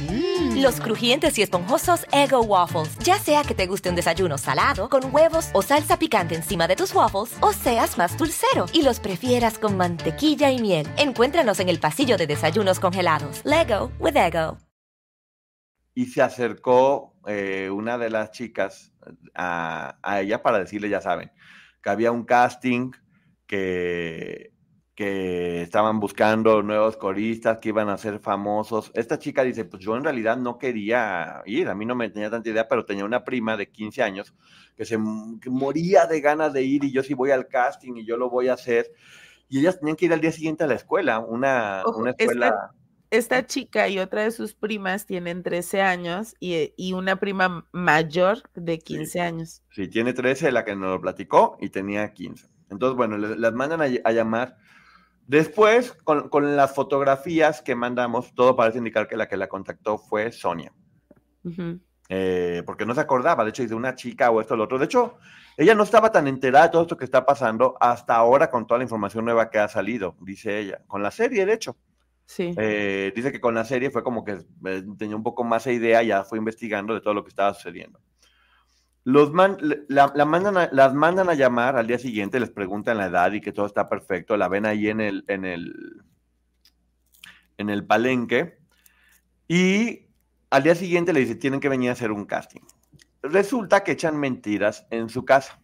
[0.01, 0.62] Mm.
[0.62, 2.97] Los crujientes y esponjosos Ego Waffles.
[2.99, 6.75] Ya sea que te guste un desayuno salado, con huevos o salsa picante encima de
[6.75, 10.88] tus waffles, o seas más dulcero y los prefieras con mantequilla y miel.
[10.97, 13.41] Encuéntranos en el pasillo de desayunos congelados.
[13.43, 14.58] Lego with Ego.
[15.95, 18.91] Y se acercó eh, una de las chicas
[19.36, 21.32] a, a ella para decirle, ya saben,
[21.82, 22.91] que había un casting
[23.45, 24.53] que
[24.95, 28.91] que estaban buscando nuevos coristas que iban a ser famosos.
[28.93, 32.29] Esta chica dice, pues yo en realidad no quería ir, a mí no me tenía
[32.29, 34.36] tanta idea, pero tenía una prima de 15 años
[34.77, 38.17] que se moría de ganas de ir y yo sí voy al casting y yo
[38.17, 38.91] lo voy a hacer.
[39.49, 42.71] Y ellas tenían que ir al día siguiente a la escuela, una, una escuela...
[43.10, 48.41] Esta, chica y otra de sus primas tienen 13 años y, y una prima mayor
[48.56, 49.62] de 15 años.
[49.69, 52.47] Sí, tiene 13, la que nos lo platicó, y tenía 15.
[52.71, 54.58] Entonces, bueno, las mandan a llamar
[55.27, 60.31] Después, con, las fotografías que mandamos, todo parece indicar que la que la contactó fue
[60.31, 60.73] Sonia.
[62.09, 64.77] Eh, porque no se acordaba, de hecho, de una chica o esto o lo otro.
[64.77, 65.17] De hecho,
[65.57, 68.79] ella no estaba tan enterada de todo esto que está pasando hasta ahora con toda
[68.79, 70.81] la información nueva que ha salido, dice ella.
[70.88, 71.77] Con la serie, de hecho.
[72.25, 72.53] Sí.
[72.57, 75.73] Eh, dice que con la serie fue como que eh, tenía un poco más de
[75.73, 77.99] idea, ya fue investigando de todo lo que estaba sucediendo.
[79.06, 83.42] Los la, mandan las mandan a llamar al día siguiente, les preguntan la edad y
[83.42, 86.04] que todo está perfecto, la ven ahí en el, en el,
[87.58, 88.58] en el palenque
[89.48, 90.08] y
[90.50, 92.62] al día siguiente le dice, tienen que venir a hacer un casting.
[93.22, 95.60] Resulta que echan mentiras en su casa.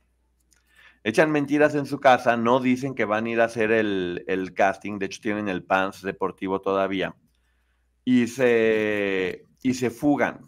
[1.04, 4.54] Echan mentiras en su casa, no dicen que van a ir a hacer el, el
[4.54, 7.16] casting, de hecho tienen el pants deportivo todavía,
[8.04, 10.42] y se, y se fugan.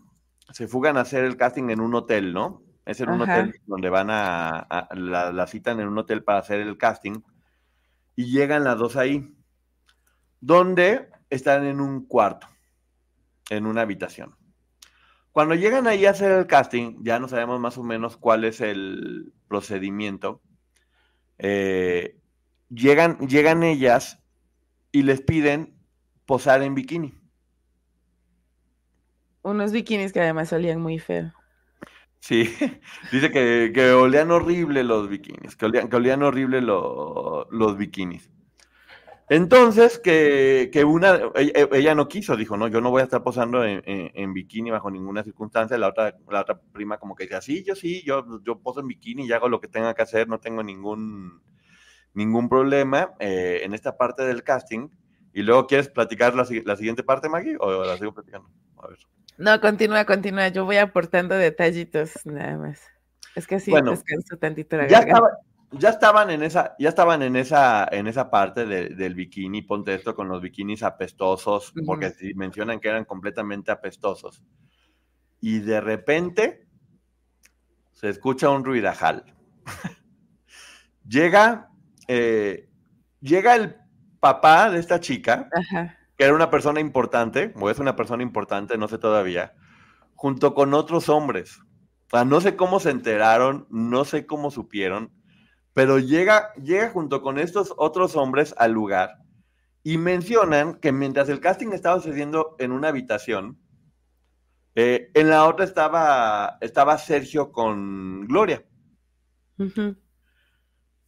[0.52, 2.64] Se fugan a hacer el casting en un hotel, ¿no?
[2.86, 6.78] Es en un hotel donde van a, la, citan en un hotel para hacer el
[6.78, 7.22] casting
[8.15, 9.36] y llegan las dos ahí,
[10.39, 12.48] donde están en un cuarto,
[13.50, 14.36] en una habitación.
[15.32, 18.60] Cuando llegan ahí a hacer el casting, ya no sabemos más o menos cuál es
[18.60, 20.41] el procedimiento.
[21.38, 22.17] Eh,
[22.70, 24.20] llegan, llegan ellas
[24.91, 25.78] y les piden
[26.26, 27.13] posar en bikini.
[29.44, 31.34] Unos bikinis que además olían muy feo.
[32.22, 32.44] Sí,
[33.12, 38.30] dice que, olían horrible los bikinis, que olían, que olían horrible los bikinis.
[39.28, 44.34] Entonces, que, una, ella, no quiso, dijo, no, yo no voy a estar posando en,
[44.34, 45.78] bikini bajo ninguna circunstancia.
[45.78, 48.88] La otra, la otra prima como que dice, sí, yo sí, yo, yo poso en
[48.88, 51.42] bikini y hago lo que tenga que hacer, no tengo ningún,
[52.14, 54.90] ningún problema eh, en esta parte del casting.
[55.34, 57.56] Y luego, ¿quieres platicar la, siguiente parte, Maggie?
[57.60, 58.50] ¿O la sigo platicando?
[58.78, 59.00] A ver.
[59.38, 60.50] No, continúa, continúa.
[60.50, 62.82] Yo voy aportando detallitos nada más.
[63.36, 65.06] Es que sí, descanso tantito la ya,
[65.72, 70.15] ya estaban en esa, ya estaban en esa, en esa parte del bikini, ponte esto
[70.15, 74.44] con los bikinis apestosos, porque mencionan que eran completamente apestosos.
[75.39, 76.67] Y de repente
[77.94, 79.24] se escucha un ruidajal.
[81.08, 81.70] llega,
[82.08, 82.70] eh,
[83.22, 83.76] llega el
[84.20, 85.50] papá de esta chica,
[86.22, 89.56] que era una persona importante, o es una persona importante, no sé todavía,
[90.14, 91.58] junto con otros hombres.
[92.06, 95.12] O sea, no sé cómo se enteraron, no sé cómo supieron,
[95.74, 99.18] pero llega, llega junto con estos otros hombres al lugar
[99.82, 103.58] y mencionan que mientras el casting estaba sucediendo en una habitación,
[104.76, 108.64] eh, en la otra estaba, estaba Sergio con Gloria.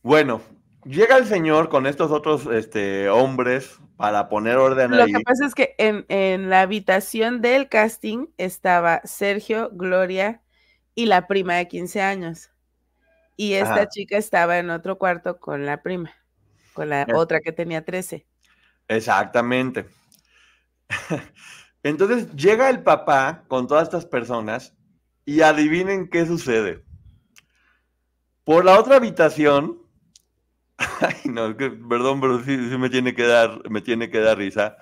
[0.02, 0.42] Bueno,
[0.86, 5.56] llega el señor con estos otros este, hombres para poner orden Lo que pasa es
[5.56, 10.42] que en, la habitación del casting estaba Sergio, Gloria
[10.96, 12.50] y la prima de 15 años.
[13.36, 16.14] Y esta chica estaba en otro cuarto con la prima,
[16.74, 18.26] con la otra que tenía 13.
[18.88, 19.88] Exactamente.
[21.84, 24.74] Entonces llega el papá con todas estas personas
[25.26, 26.84] y adivinen qué sucede.
[28.44, 29.83] Por la otra habitación
[30.78, 34.78] Ay, no, perdón, pero sí, me tiene que dar, me tiene que dar risa.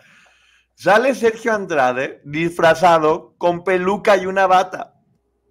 [0.76, 4.96] Sale Sergio Andrade disfrazado con peluca y una bata.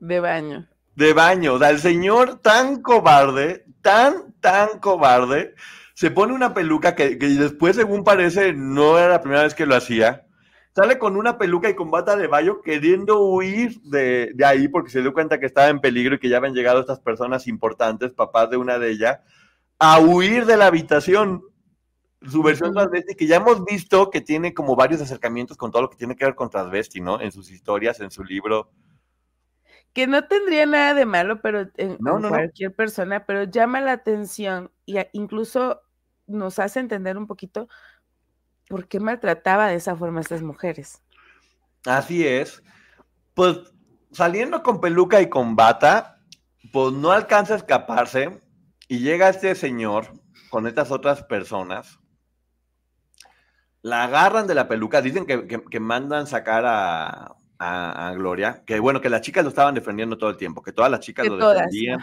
[0.01, 0.67] De baño.
[0.97, 1.55] De baño.
[1.55, 5.55] O sea, el señor tan cobarde, tan, tan cobarde,
[5.95, 9.77] se pone una peluca que, después, según parece, no era la primera vez que lo
[9.77, 10.27] hacía.
[10.75, 14.91] Sale con una peluca y con bata de baño queriendo huir de, de ahí porque
[14.91, 18.13] se dio cuenta que estaba en peligro y que ya habían llegado estas personas importantes,
[18.13, 19.19] papás de una de ellas
[19.81, 21.43] a huir de la habitación.
[22.23, 25.91] Su versión transvesti, que ya hemos visto que tiene como varios acercamientos con todo lo
[25.91, 27.19] que tiene que ver con transvesti, ¿no?
[27.19, 28.71] En sus historias, en su libro.
[29.95, 34.99] Que no tendría nada de malo, pero en, cualquier persona, pero llama la atención y
[35.13, 35.81] incluso
[36.27, 37.69] nos hace entender un poquito
[38.69, 41.03] por qué maltrataba de esa forma a estas mujeres.
[41.87, 42.63] Así es.
[43.33, 43.57] Pues
[44.13, 46.21] saliendo con peluca y con bata,
[46.71, 48.41] pues no alcanza a escaparse
[48.91, 50.09] y llega este señor
[50.51, 52.01] con estas otras personas,
[53.83, 59.21] la agarran de la peluca, dicen que, mandan sacar a, Gloria, que bueno, que las
[59.21, 62.01] chicas lo estaban defendiendo todo el tiempo, que todas las chicas lo defendían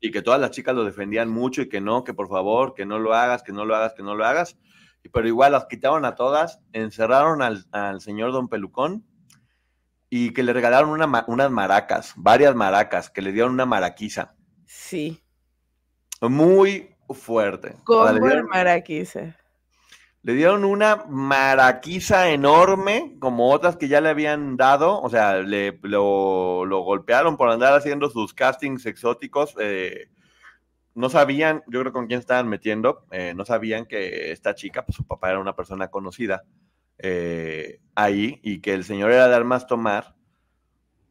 [0.00, 2.84] y que todas las chicas lo defendían mucho y que no, que por favor, que
[2.84, 4.58] no lo hagas, que no lo hagas, que no lo hagas.
[5.12, 9.06] Pero igual las quitaron a todas, encerraron al, señor Don Pelucón
[10.10, 14.34] y que le regalaron unas maracas, varias maracas, que le dieron una maraquiza.
[14.64, 15.23] Sí
[16.28, 17.76] muy fuerte.
[17.84, 19.36] Como el maraquiza.
[20.22, 25.78] Le dieron una maraquiza enorme, como otras que ya le habían dado, o sea, le,
[25.82, 29.54] lo, golpearon por andar haciendo sus castings exóticos.
[29.60, 30.08] Eh,
[30.94, 34.96] no sabían, yo creo con quién estaban metiendo, eh, no sabían que esta chica, pues
[34.96, 36.44] su papá era una persona conocida
[36.98, 40.14] eh, ahí y que el señor era de armas tomar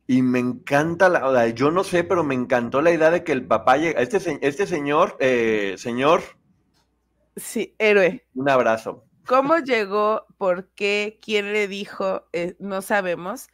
[0.05, 3.45] y me encanta, la, yo no sé, pero me encantó la idea de que el
[3.45, 6.21] papá llega, este, este señor, eh, señor.
[7.35, 8.25] Sí, héroe.
[8.35, 9.05] Un abrazo.
[9.25, 10.25] ¿Cómo llegó?
[10.37, 11.19] ¿Por qué?
[11.21, 12.27] ¿Quién le dijo?
[12.33, 13.47] Eh, no sabemos.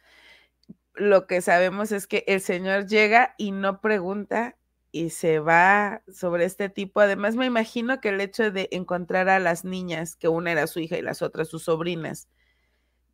[0.94, 4.56] Lo que sabemos es que el señor llega y no pregunta
[4.90, 7.00] y se va sobre este tipo.
[7.00, 10.80] Además, me imagino que el hecho de encontrar a las niñas, que una era su
[10.80, 12.28] hija y las otras sus sobrinas,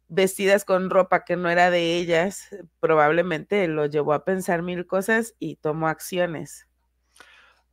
[0.08, 2.48] vestidas con ropa que no era de ellas,
[2.80, 6.66] probablemente lo llevó a pensar mil cosas y tomó acciones.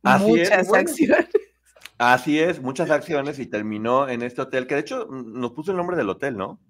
[0.02, 1.28] muchas acciones.
[1.98, 5.76] Así es, muchas acciones y terminó en este hotel, que de hecho nos puso el
[5.76, 6.60] nombre del hotel, ¿no?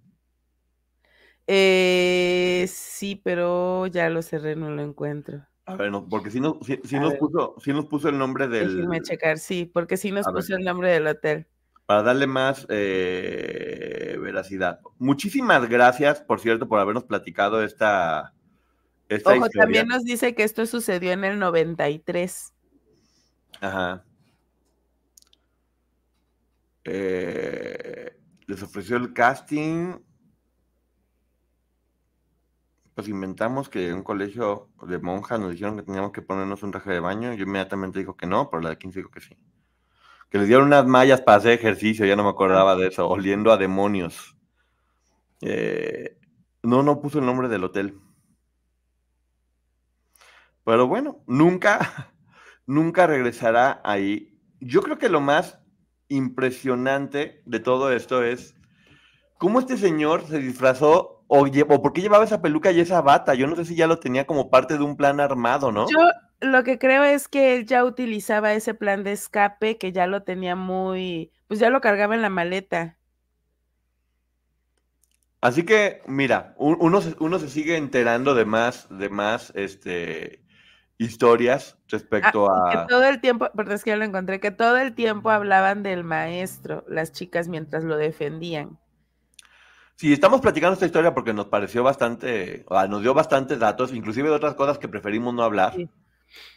[1.47, 5.47] Eh, sí, pero ya lo cerré, no lo encuentro.
[5.67, 8.77] A ver, porque si nos, puso, nos puso el nombre del...
[8.77, 11.47] Déjeme checar, sí, porque sí nos puso el nombre del hotel
[11.87, 14.81] para darle más eh, veracidad.
[14.99, 18.35] Muchísimas gracias, por cierto, por habernos platicado esta,
[19.25, 22.53] Ojo, también nos dice que esto sucedió en el 93.
[23.61, 24.05] Ajá.
[26.85, 29.99] Eh, les ofreció el casting.
[32.95, 36.71] Pues inventamos que en un colegio de monjas nos dijeron que teníamos que ponernos un
[36.71, 37.35] traje de baño.
[37.35, 39.37] Yo inmediatamente dijo que no, pero la de 15 dijo que sí.
[40.35, 43.53] Que les dieron unas mallas para hacer ejercicio, ya no me acordaba de eso, oliendo
[43.53, 44.37] a demonios.
[45.41, 46.19] Eh,
[46.65, 48.01] no, no puso el nombre del hotel.
[50.65, 51.79] Pero bueno, nunca,
[52.67, 54.37] nunca regresará ahí.
[54.59, 55.61] Yo creo que lo más
[56.09, 58.57] impresionante de todo esto es
[59.39, 63.35] cómo este señor se disfrazó o, o por qué llevaba esa peluca y esa bata.
[63.35, 65.87] Yo no sé si ya lo tenía como parte de un plan armado, ¿no?
[65.89, 65.99] Yo
[66.45, 70.23] lo que creo es que él ya utilizaba ese plan de escape, que ya lo
[70.23, 72.99] tenía muy, pues ya lo cargaba en la maleta.
[75.41, 80.45] Así que, mira, uno, uno se sigue enterando de más, de más, este,
[80.99, 82.73] historias respecto ah, a...
[82.73, 85.83] Que todo el tiempo, perdón, es que ya lo encontré, que todo el tiempo hablaban
[85.83, 88.79] del maestro, las chicas mientras lo defendían.
[89.97, 94.29] Sí, estamos platicando esta historia porque nos pareció bastante, o nos dio bastantes datos, inclusive
[94.29, 95.75] de otras cosas que preferimos no hablar,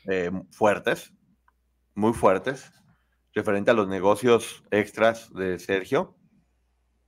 [0.08, 1.14] eh, fuertes,
[1.96, 2.72] muy fuertes,
[3.34, 6.16] referente a los negocios extras de Sergio.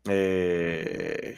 [0.06, 1.36] Eh,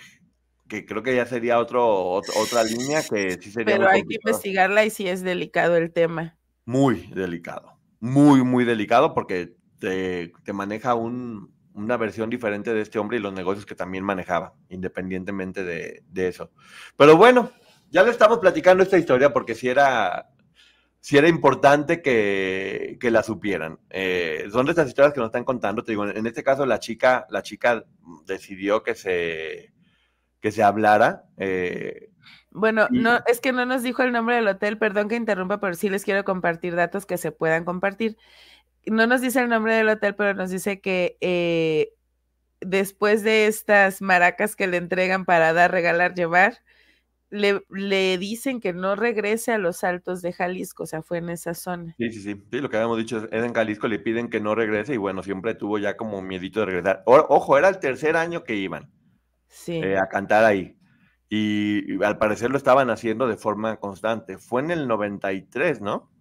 [0.67, 3.75] que creo que ya sería otro, otra línea que sí sería.
[3.75, 6.37] Pero hay que investigarla y sí es delicado el tema.
[6.63, 13.19] Muy delicado, muy, muy delicado porque te, maneja una versión diferente de este hombre y
[13.19, 16.51] los negocios que también manejaba, independientemente de, eso.
[16.95, 17.51] Pero bueno,
[17.89, 20.30] ya le estamos platicando esta historia porque si era,
[21.01, 23.79] si era importante que, la supieran.
[23.89, 25.83] Eh, son de estas historias que nos están contando.
[25.83, 27.83] Te digo, en este caso la chica, la chica
[28.25, 29.73] decidió que se
[30.39, 31.25] que se hablara.
[31.37, 32.11] Eh,
[32.51, 35.73] bueno, no, es que no nos dijo el nombre del hotel, perdón que interrumpa, pero
[35.73, 38.17] sí les quiero compartir datos que se puedan compartir.
[38.85, 41.93] No nos dice el nombre del hotel, pero nos dice que eh,
[42.59, 46.59] después de estas maracas que le entregan para dar, regalar, llevar,
[47.31, 51.29] le, le, dicen que no regrese a los altos de Jalisco, o sea, fue en
[51.29, 51.95] esa zona.
[51.97, 54.53] Sí, sí, sí, sí, lo que habíamos dicho es en Jalisco, le piden que no
[54.53, 57.03] regrese y bueno, siempre tuvo ya como miedito de regresar.
[57.05, 58.91] ojo, era el tercer año que iban.
[59.67, 60.77] Eh, a cantar ahí.
[61.29, 64.37] Y, al parecer lo estaban haciendo de forma constante.
[64.37, 66.11] Fue en el 93, ¿no?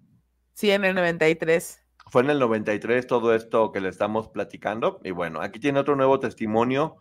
[0.54, 1.84] Sí, en el 93.
[2.06, 5.00] Fue en el 93 todo esto que le estamos platicando.
[5.04, 6.96] Y bueno, aquí tiene otro nuevo testimonio.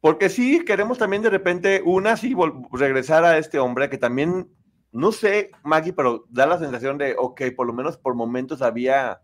[0.00, 2.34] Porque sí, queremos también de repente, una, sí,
[2.72, 4.48] regresar a este hombre que también,
[4.92, 9.20] no sé, Maggie, pero da la sensación de, ok, por lo menos por momentos había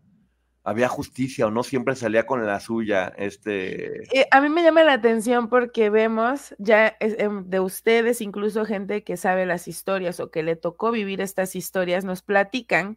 [0.67, 3.13] había justicia o no siempre salía con la suya.
[3.19, 4.03] Este...
[4.19, 9.05] Eh, a mí me llama la atención porque vemos ya em, de ustedes, incluso gente
[9.05, 12.97] que sabe las historias o que le tocó vivir estas historias, nos platican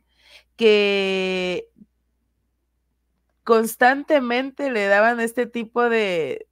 [0.56, 1.68] que
[3.44, 6.48] constantemente le daban este tipo de,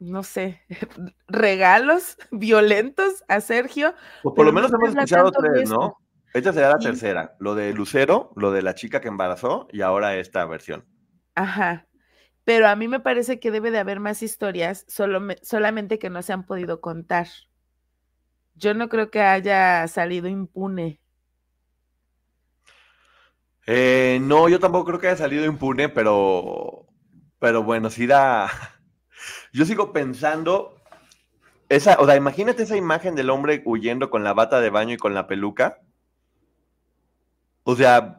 [0.00, 0.62] no sé,
[1.28, 3.94] regalos violentos a Sergio.
[4.22, 5.96] Pues por lo menos hemos escuchado tres, ¿no?
[6.32, 10.16] Esta será la tercera, lo de Lucero, lo de la chica que embarazó y ahora
[10.16, 10.86] esta versión.
[11.34, 11.88] Ajá.
[12.44, 16.22] Pero a mí me parece que debe de haber más historias, solo solamente que no
[16.22, 17.26] se han podido contar.
[18.54, 21.00] Yo no creo que haya salido impune.
[23.66, 26.86] Eh, no, yo tampoco creo que haya salido impune, pero,
[27.38, 28.50] pero bueno, sí da.
[29.52, 30.76] Yo sigo pensando,
[31.68, 34.98] esa, o sea, imagínate esa imagen del hombre huyendo con la bata de baño y
[34.98, 35.78] con la peluca.
[37.64, 38.18] O sea,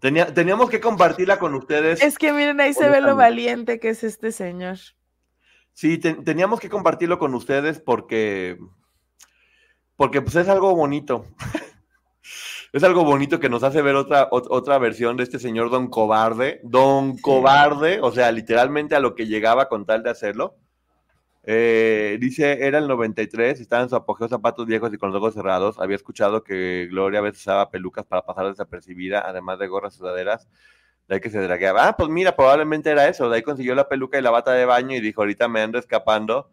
[0.00, 2.02] teníamos que compartirla con ustedes.
[2.02, 4.78] Es que miren, ahí se ve lo valiente que es este señor.
[5.72, 8.58] Sí, teníamos que compartirlo con ustedes porque,
[9.96, 11.24] porque pues es algo bonito.
[12.72, 16.60] Es algo bonito que nos hace ver otra, otra versión de este señor Don Cobarde.
[16.62, 20.56] Don Cobarde, o sea, literalmente a lo que llegaba con tal de hacerlo.
[21.42, 25.34] Eh, dice, era el 93, estaba en su apogeo zapatos viejos y con los ojos
[25.34, 25.80] cerrados.
[25.80, 30.48] Había escuchado que Gloria a veces usaba pelucas para pasar desapercibida, además de gorras sudaderas.
[31.08, 31.88] De ahí que se dragueaba.
[31.88, 33.28] Ah, pues mira, probablemente era eso.
[33.28, 35.76] De ahí consiguió la peluca y la bata de baño y dijo, ahorita me ando
[35.76, 36.52] escapando.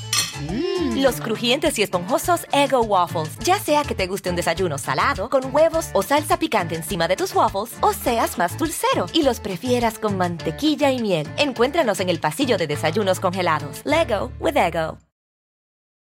[0.49, 1.01] Mm.
[1.01, 3.37] Los crujientes y esponjosos Ego Waffles.
[3.39, 7.15] Ya sea que te guste un desayuno salado, con huevos o salsa picante encima de
[7.15, 11.27] tus waffles, o seas más dulcero y los prefieras con mantequilla y miel.
[11.37, 13.81] Encuéntranos en el pasillo de desayunos congelados.
[13.85, 14.97] Lego with Ego.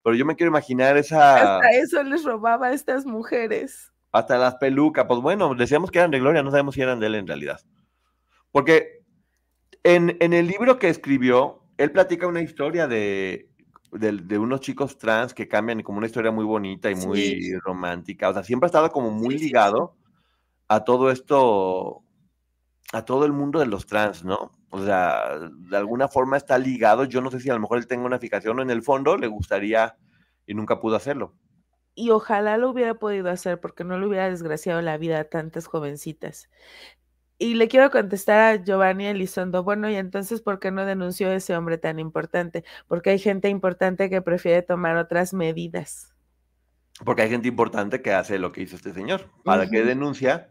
[0.02, 1.56] pero yo me quiero imaginar esa...
[1.56, 3.92] Hasta eso les robaba a estas mujeres.
[4.12, 7.06] Hasta las pelucas, pues bueno, decíamos que eran de Gloria, no sabemos si eran de
[7.08, 7.60] él en realidad.
[8.50, 9.04] Porque
[9.82, 13.50] en, en el libro que escribió, él platica una historia de,
[13.98, 18.28] de, unos chicos trans que cambian como una historia muy bonita y muy romántica.
[18.28, 19.96] O sea, siempre ha estado como muy ligado
[20.68, 22.02] a todo esto,
[22.92, 24.52] a todo el mundo de los trans, ¿no?
[24.70, 27.04] O sea, de alguna forma está ligado.
[27.04, 29.16] Yo no sé si a lo mejor él tenga una fijación o en el fondo
[29.16, 29.96] le gustaría
[30.46, 31.34] y nunca pudo hacerlo.
[31.94, 35.66] Y ojalá lo hubiera podido hacer porque no le hubiera desgraciado la vida a tantas
[35.66, 36.50] jovencitas.
[37.38, 41.34] Y le quiero contestar a Giovanni Elizondo, bueno, y entonces, ¿por qué no denunció a
[41.34, 42.64] ese hombre tan importante?
[42.88, 46.14] Porque hay gente importante que prefiere tomar otras medidas.
[47.04, 49.28] Porque hay gente importante que hace lo que hizo este señor.
[49.44, 50.50] ¿Para qué denuncia?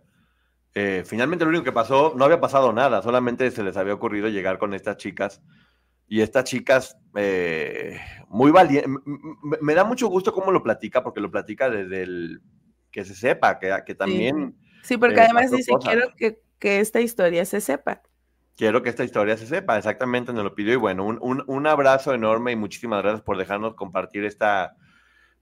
[0.76, 4.28] Eh, finalmente lo único que pasó, no había pasado nada, solamente se les había ocurrido
[4.28, 5.42] llegar con estas chicas.
[6.08, 8.92] Y estas chicas, eh, muy valientes,
[9.60, 12.42] me da mucho gusto cómo lo platica, porque lo platica desde el
[12.92, 14.56] que se sepa, que, que también...
[14.84, 18.02] Sí, porque eh, además dice, quiero que que esta historia se sepa.
[18.56, 20.74] Quiero que esta historia se sepa, exactamente, nos lo pidió.
[20.74, 24.78] Y bueno, un, abrazo enorme y muchísimas gracias por dejarnos compartir esta,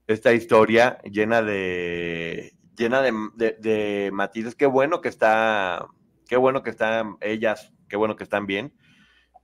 [0.08, 4.56] esta historia llena de llena de, matices.
[4.56, 5.86] Qué bueno que está,
[6.26, 8.74] qué bueno que están ellas, qué bueno que están bien.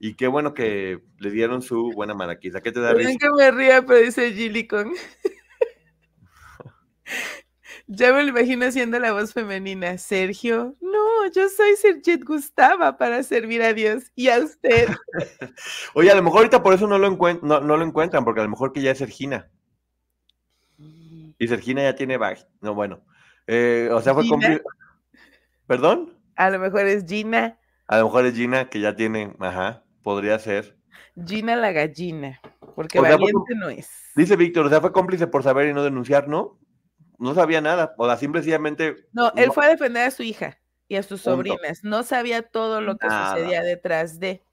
[0.03, 2.61] Y qué bueno que le dieron su buena maraquiza.
[2.61, 3.11] ¿Qué te da risa?
[3.19, 4.93] que me ría, pero dice Gillicon.
[7.87, 9.97] Ya me lo imagino haciendo la voz femenina.
[9.97, 14.89] Sergio, no, yo soy Sergit Gustava para servir a Dios y a usted.
[15.93, 17.09] Oye, a lo mejor ahorita por eso no lo,
[17.41, 19.49] no, lo encuentran, porque a lo mejor que ya es Sergina.
[20.77, 22.47] Y Sergina ya tiene bag.
[22.61, 23.03] No, bueno.
[23.47, 24.61] Eh, o sea, fue cómplice.
[25.67, 26.17] ¿Perdón?
[26.35, 27.57] A lo mejor es Gina.
[27.87, 30.77] A lo mejor es Gina que ya tiene, ajá, podría ser.
[31.25, 32.39] Gina la gallina,
[32.75, 33.89] porque valiente no es.
[34.15, 36.57] Dice Víctor, o sea, fue cómplice por saber y no denunciar, ¿no?
[37.21, 39.07] No sabía nada, o sea, simplemente...
[39.13, 40.57] No, él fue a defender a su hija
[40.87, 44.43] y a sus sobrinas, no sabía todo lo que sucedía detrás de...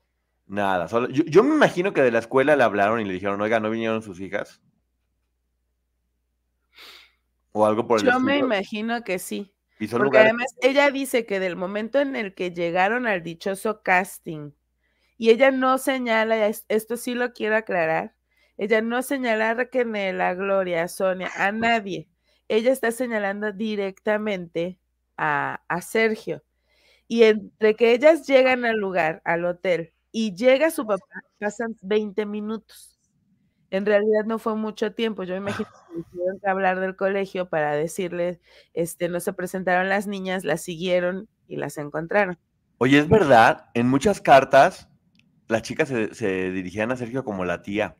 [0.46, 3.58] Nada, solo, yo, me imagino que de la escuela le hablaron y le dijeron, oiga,
[3.58, 4.60] ¿no vinieron sus hijas?
[7.52, 9.50] O algo por el Yo me imagino que sí.
[9.90, 14.50] Porque además ella dice que del momento en el que llegaron al dichoso casting,
[15.16, 18.14] y ella no señala, esto sí lo quiero aclarar,
[18.58, 22.08] ella no señala a Raquel, a Gloria, a Sonia, a nadie
[22.48, 24.78] ella está señalando directamente
[25.16, 26.42] a, Sergio.
[27.06, 31.04] Y entre que ellas llegan al lugar, al hotel, y llega su papá,
[31.38, 32.98] pasan 20 minutos.
[33.70, 35.24] En realidad no fue mucho tiempo.
[35.24, 38.40] Yo me imagino que tuvieron que hablar del colegio para decirles,
[38.72, 42.38] este, no se presentaron las niñas, las siguieron y las encontraron.
[42.78, 44.88] Oye, es verdad, en muchas cartas
[45.48, 47.96] las chicas se, se dirigían a Sergio como la tía.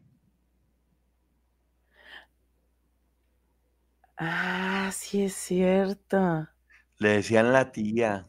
[4.18, 6.48] Ah, sí es cierto.
[6.98, 8.26] Le decían la tía.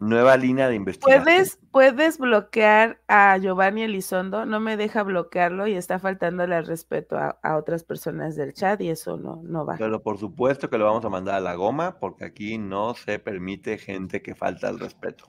[0.00, 1.24] Nueva línea de investigación.
[1.24, 7.16] ¿Puedes, puedes bloquear a Giovanni Elizondo, no me deja bloquearlo y está faltándole al respeto
[7.16, 9.74] a, otras personas del chat y eso no, no va.
[9.76, 13.18] Pero por supuesto que lo vamos a mandar a la goma porque aquí no se
[13.18, 15.24] permite gente que falta al respeto.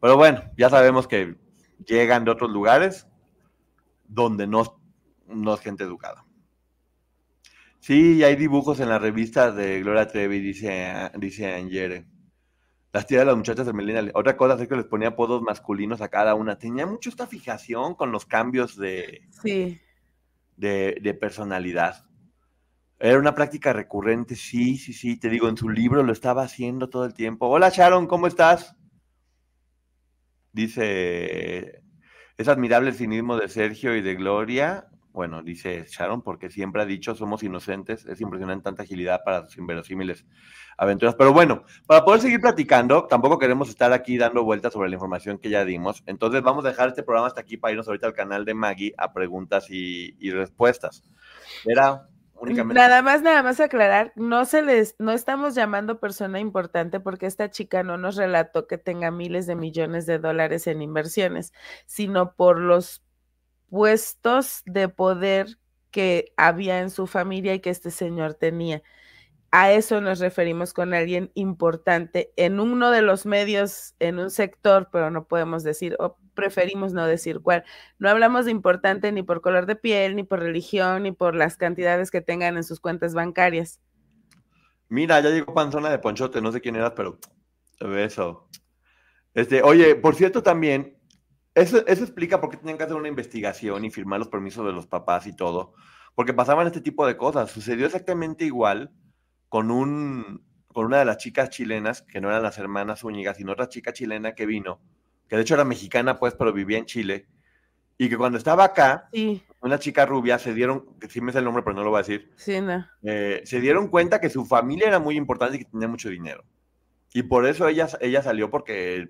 [0.00, 1.36] Pero bueno, ya sabemos que
[1.86, 3.06] llegan de otros lugares
[4.08, 4.80] donde no,
[5.28, 6.25] no es gente educada.
[7.86, 12.04] Sí, hay dibujos en la revista de Gloria Trevi, dice, dice Angere.
[12.92, 14.10] Las tías de las muchachas de Melina.
[14.14, 16.58] Otra cosa es que les ponía apodos masculinos a cada una.
[16.58, 19.80] Tenía mucho esta fijación con los cambios de, sí.
[20.56, 22.04] de, de personalidad.
[22.98, 25.16] Era una práctica recurrente, sí, sí, sí.
[25.16, 27.46] Te digo, en su libro lo estaba haciendo todo el tiempo.
[27.46, 28.74] Hola Sharon, ¿cómo estás?
[30.52, 31.84] Dice,
[32.36, 34.88] es admirable el cinismo de Sergio y de Gloria.
[35.16, 39.56] Bueno, dice Sharon, porque siempre ha dicho somos inocentes, es impresionante tanta agilidad para sus
[39.56, 40.26] inverosímiles
[40.76, 41.14] aventuras.
[41.14, 45.38] Pero bueno, para poder seguir platicando, tampoco queremos estar aquí dando vueltas sobre la información
[45.38, 46.02] que ya dimos.
[46.04, 48.92] Entonces vamos a dejar este programa hasta aquí para irnos ahorita al canal de Maggie
[48.98, 51.02] a preguntas y, respuestas.
[51.64, 52.78] Era únicamente.
[52.78, 57.50] Nada más, nada más aclarar, no se les, no estamos llamando persona importante porque esta
[57.50, 61.54] chica no nos relató que tenga miles de millones de dólares en inversiones,
[61.86, 63.05] sino por los
[63.70, 65.58] puestos de poder
[65.90, 68.82] que había en su familia y que este señor tenía.
[69.50, 74.88] A eso nos referimos con alguien importante en uno de los medios, en un sector,
[74.92, 77.64] pero no podemos decir, o preferimos no decir cuál.
[77.98, 81.56] No hablamos de importante ni por color de piel, ni por religión, ni por las
[81.56, 83.80] cantidades que tengan en sus cuentas bancarias.
[84.88, 87.18] Mira, ya llegó Panzona de Ponchote, no sé quién eras, pero
[87.96, 88.48] eso.
[89.34, 90.95] Este, oye, por cierto, también
[91.56, 94.72] Eso, eso explica por qué tenían que hacer una investigación y firmar los permisos de
[94.72, 95.72] los papás y todo,
[96.14, 97.50] porque pasaban este tipo de cosas.
[97.50, 98.92] Sucedió exactamente igual
[99.48, 100.44] con, un,
[100.74, 103.94] con una de las chicas chilenas, que no eran las hermanas Zúñiga, sino otra chica
[103.94, 104.82] chilena que vino,
[105.28, 107.26] que de hecho era mexicana, pues, pero vivía en Chile,
[107.96, 109.08] y que cuando estaba acá,
[109.62, 112.00] una chica rubia, se dieron, que sí me sé el nombre, pero no lo voy
[112.00, 112.86] a decir, sí, no.
[113.02, 116.44] Eh, se dieron cuenta que su familia era muy importante y que tenía mucho dinero.
[117.14, 119.08] Y por eso ella, ella salió porque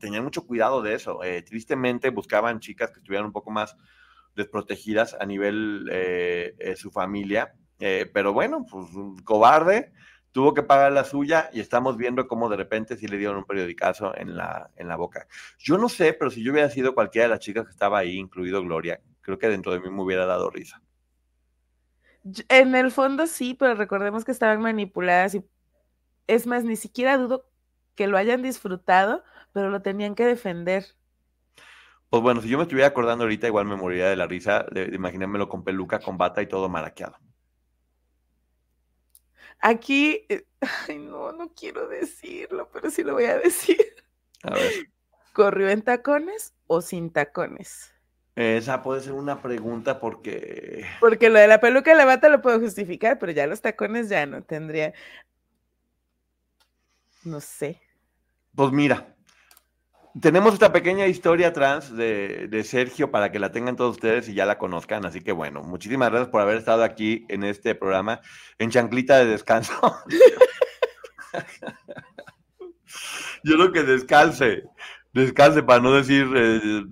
[0.00, 1.22] tenían mucho cuidado de eso.
[1.22, 3.76] Eh, tristemente buscaban chicas que estuvieran un poco más
[4.34, 7.54] desprotegidas a nivel eh, su familia.
[7.78, 8.86] pero bueno, pues
[9.24, 9.92] cobarde,
[10.32, 13.44] tuvo que pagar la suya y estamos viendo cómo de repente sí le dieron un
[13.44, 15.26] periodicazo en la, en la boca.
[15.58, 18.16] Yo no sé, pero si yo hubiera sido cualquiera de las chicas que estaba ahí,
[18.16, 20.82] incluido Gloria, creo que dentro de mí me hubiera dado risa.
[22.48, 25.44] En el fondo sí, pero recordemos que estaban manipuladas y
[26.26, 27.48] es más, ni siquiera dudo
[27.94, 30.86] que lo hayan disfrutado, pero lo tenían que defender.
[32.08, 34.86] Pues bueno, si yo me estuviera acordando ahorita, igual me moriría de la risa de,
[34.86, 37.16] de imaginármelo con peluca, con bata y todo maraqueado.
[39.60, 40.46] Aquí, eh,
[40.88, 43.94] ay no, no quiero decirlo, pero sí lo voy a decir.
[44.42, 44.72] A ver.
[45.32, 47.94] ¿Corrió en tacones o sin tacones?
[48.34, 50.84] Esa puede ser una pregunta porque...
[50.98, 54.08] Porque lo de la peluca y la bata lo puedo justificar, pero ya los tacones
[54.08, 54.94] ya no tendría...
[57.22, 57.80] No sé.
[58.54, 59.14] Pues mira,
[60.18, 64.46] tenemos esta pequeña historia trans de, Sergio para que la tengan todos ustedes y ya
[64.46, 65.04] la conozcan.
[65.04, 68.20] Así que bueno, muchísimas gracias por haber estado aquí en este programa
[68.58, 69.72] en chanclita de descanso.
[73.44, 74.64] Yo creo que descanse,
[75.12, 76.82] descanse para no decir, eh,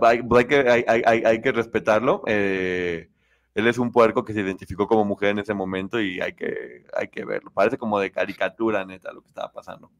[0.00, 2.22] hay, que, hay, que respetarlo.
[2.26, 3.10] Eh,
[3.54, 6.86] él es un puerco que se identificó como mujer en ese momento y hay que,
[6.94, 7.50] hay que verlo.
[7.50, 9.90] Parece como de caricatura, neta, lo que estaba pasando.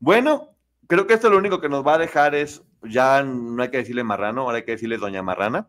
[0.00, 0.54] Bueno,
[0.86, 3.78] creo que esto lo único que nos va a dejar es, ya no hay que
[3.78, 5.68] decirle marrano, ahora hay que decirle doña marrana.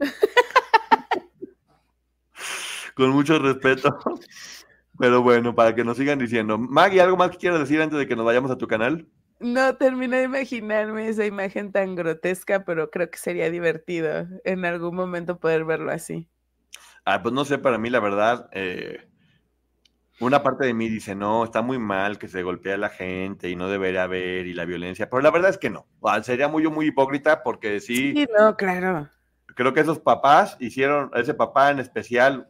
[2.94, 3.98] Con mucho respeto.
[4.98, 6.58] Pero bueno, para que nos sigan diciendo.
[6.58, 9.08] Maggie, ¿algo más que quieras decir antes de que nos vayamos a tu canal?
[9.40, 14.94] No termino de imaginarme esa imagen tan grotesca, pero creo que sería divertido en algún
[14.94, 16.28] momento poder verlo así.
[17.04, 19.08] Ah, pues no sé, para mí la verdad, eh,
[20.20, 23.48] una parte de mí dice, no, está muy mal que se golpee a la gente
[23.48, 25.86] y no debería haber y la violencia, pero la verdad es que no.
[26.22, 28.12] Sería muy, muy hipócrita porque sí.
[28.12, 29.08] Sí, no, claro.
[29.54, 32.48] Creo que esos papás hicieron, ese papá en especial,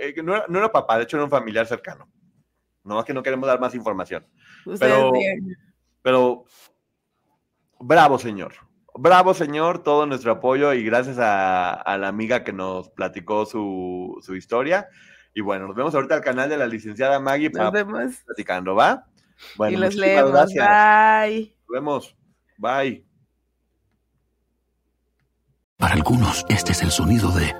[0.00, 2.08] eh, no era, no era papá, de hecho era un familiar cercano.
[2.84, 4.26] No es que no queremos dar más información.
[4.80, 5.12] Pero,
[6.02, 6.44] pero,
[7.78, 8.54] bravo, señor.
[8.94, 14.18] Bravo, señor, todo nuestro apoyo y gracias a, a la amiga que nos platicó su,
[14.20, 14.88] su historia.
[15.34, 18.14] Y bueno, nos vemos ahorita al canal de la licenciada Maggie para nos vemos.
[18.26, 19.06] platicando, ¿va?
[19.56, 20.32] Bueno, y los leemos.
[20.32, 20.68] Gracias.
[21.28, 21.56] Bye.
[21.60, 22.16] Nos vemos.
[22.58, 23.04] Bye.
[25.78, 27.54] Para algunos, este es el sonido de,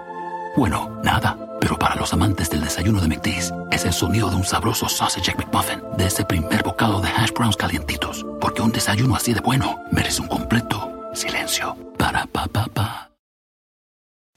[0.57, 1.37] bueno, nada.
[1.61, 5.35] Pero para los amantes del desayuno de McDee's, es el sonido de un sabroso sausage
[5.37, 8.27] McMuffin, de ese primer bocado de hash browns calientitos.
[8.41, 11.77] Porque un desayuno así de bueno merece un completo silencio.
[11.97, 13.02] Para pa pa pa.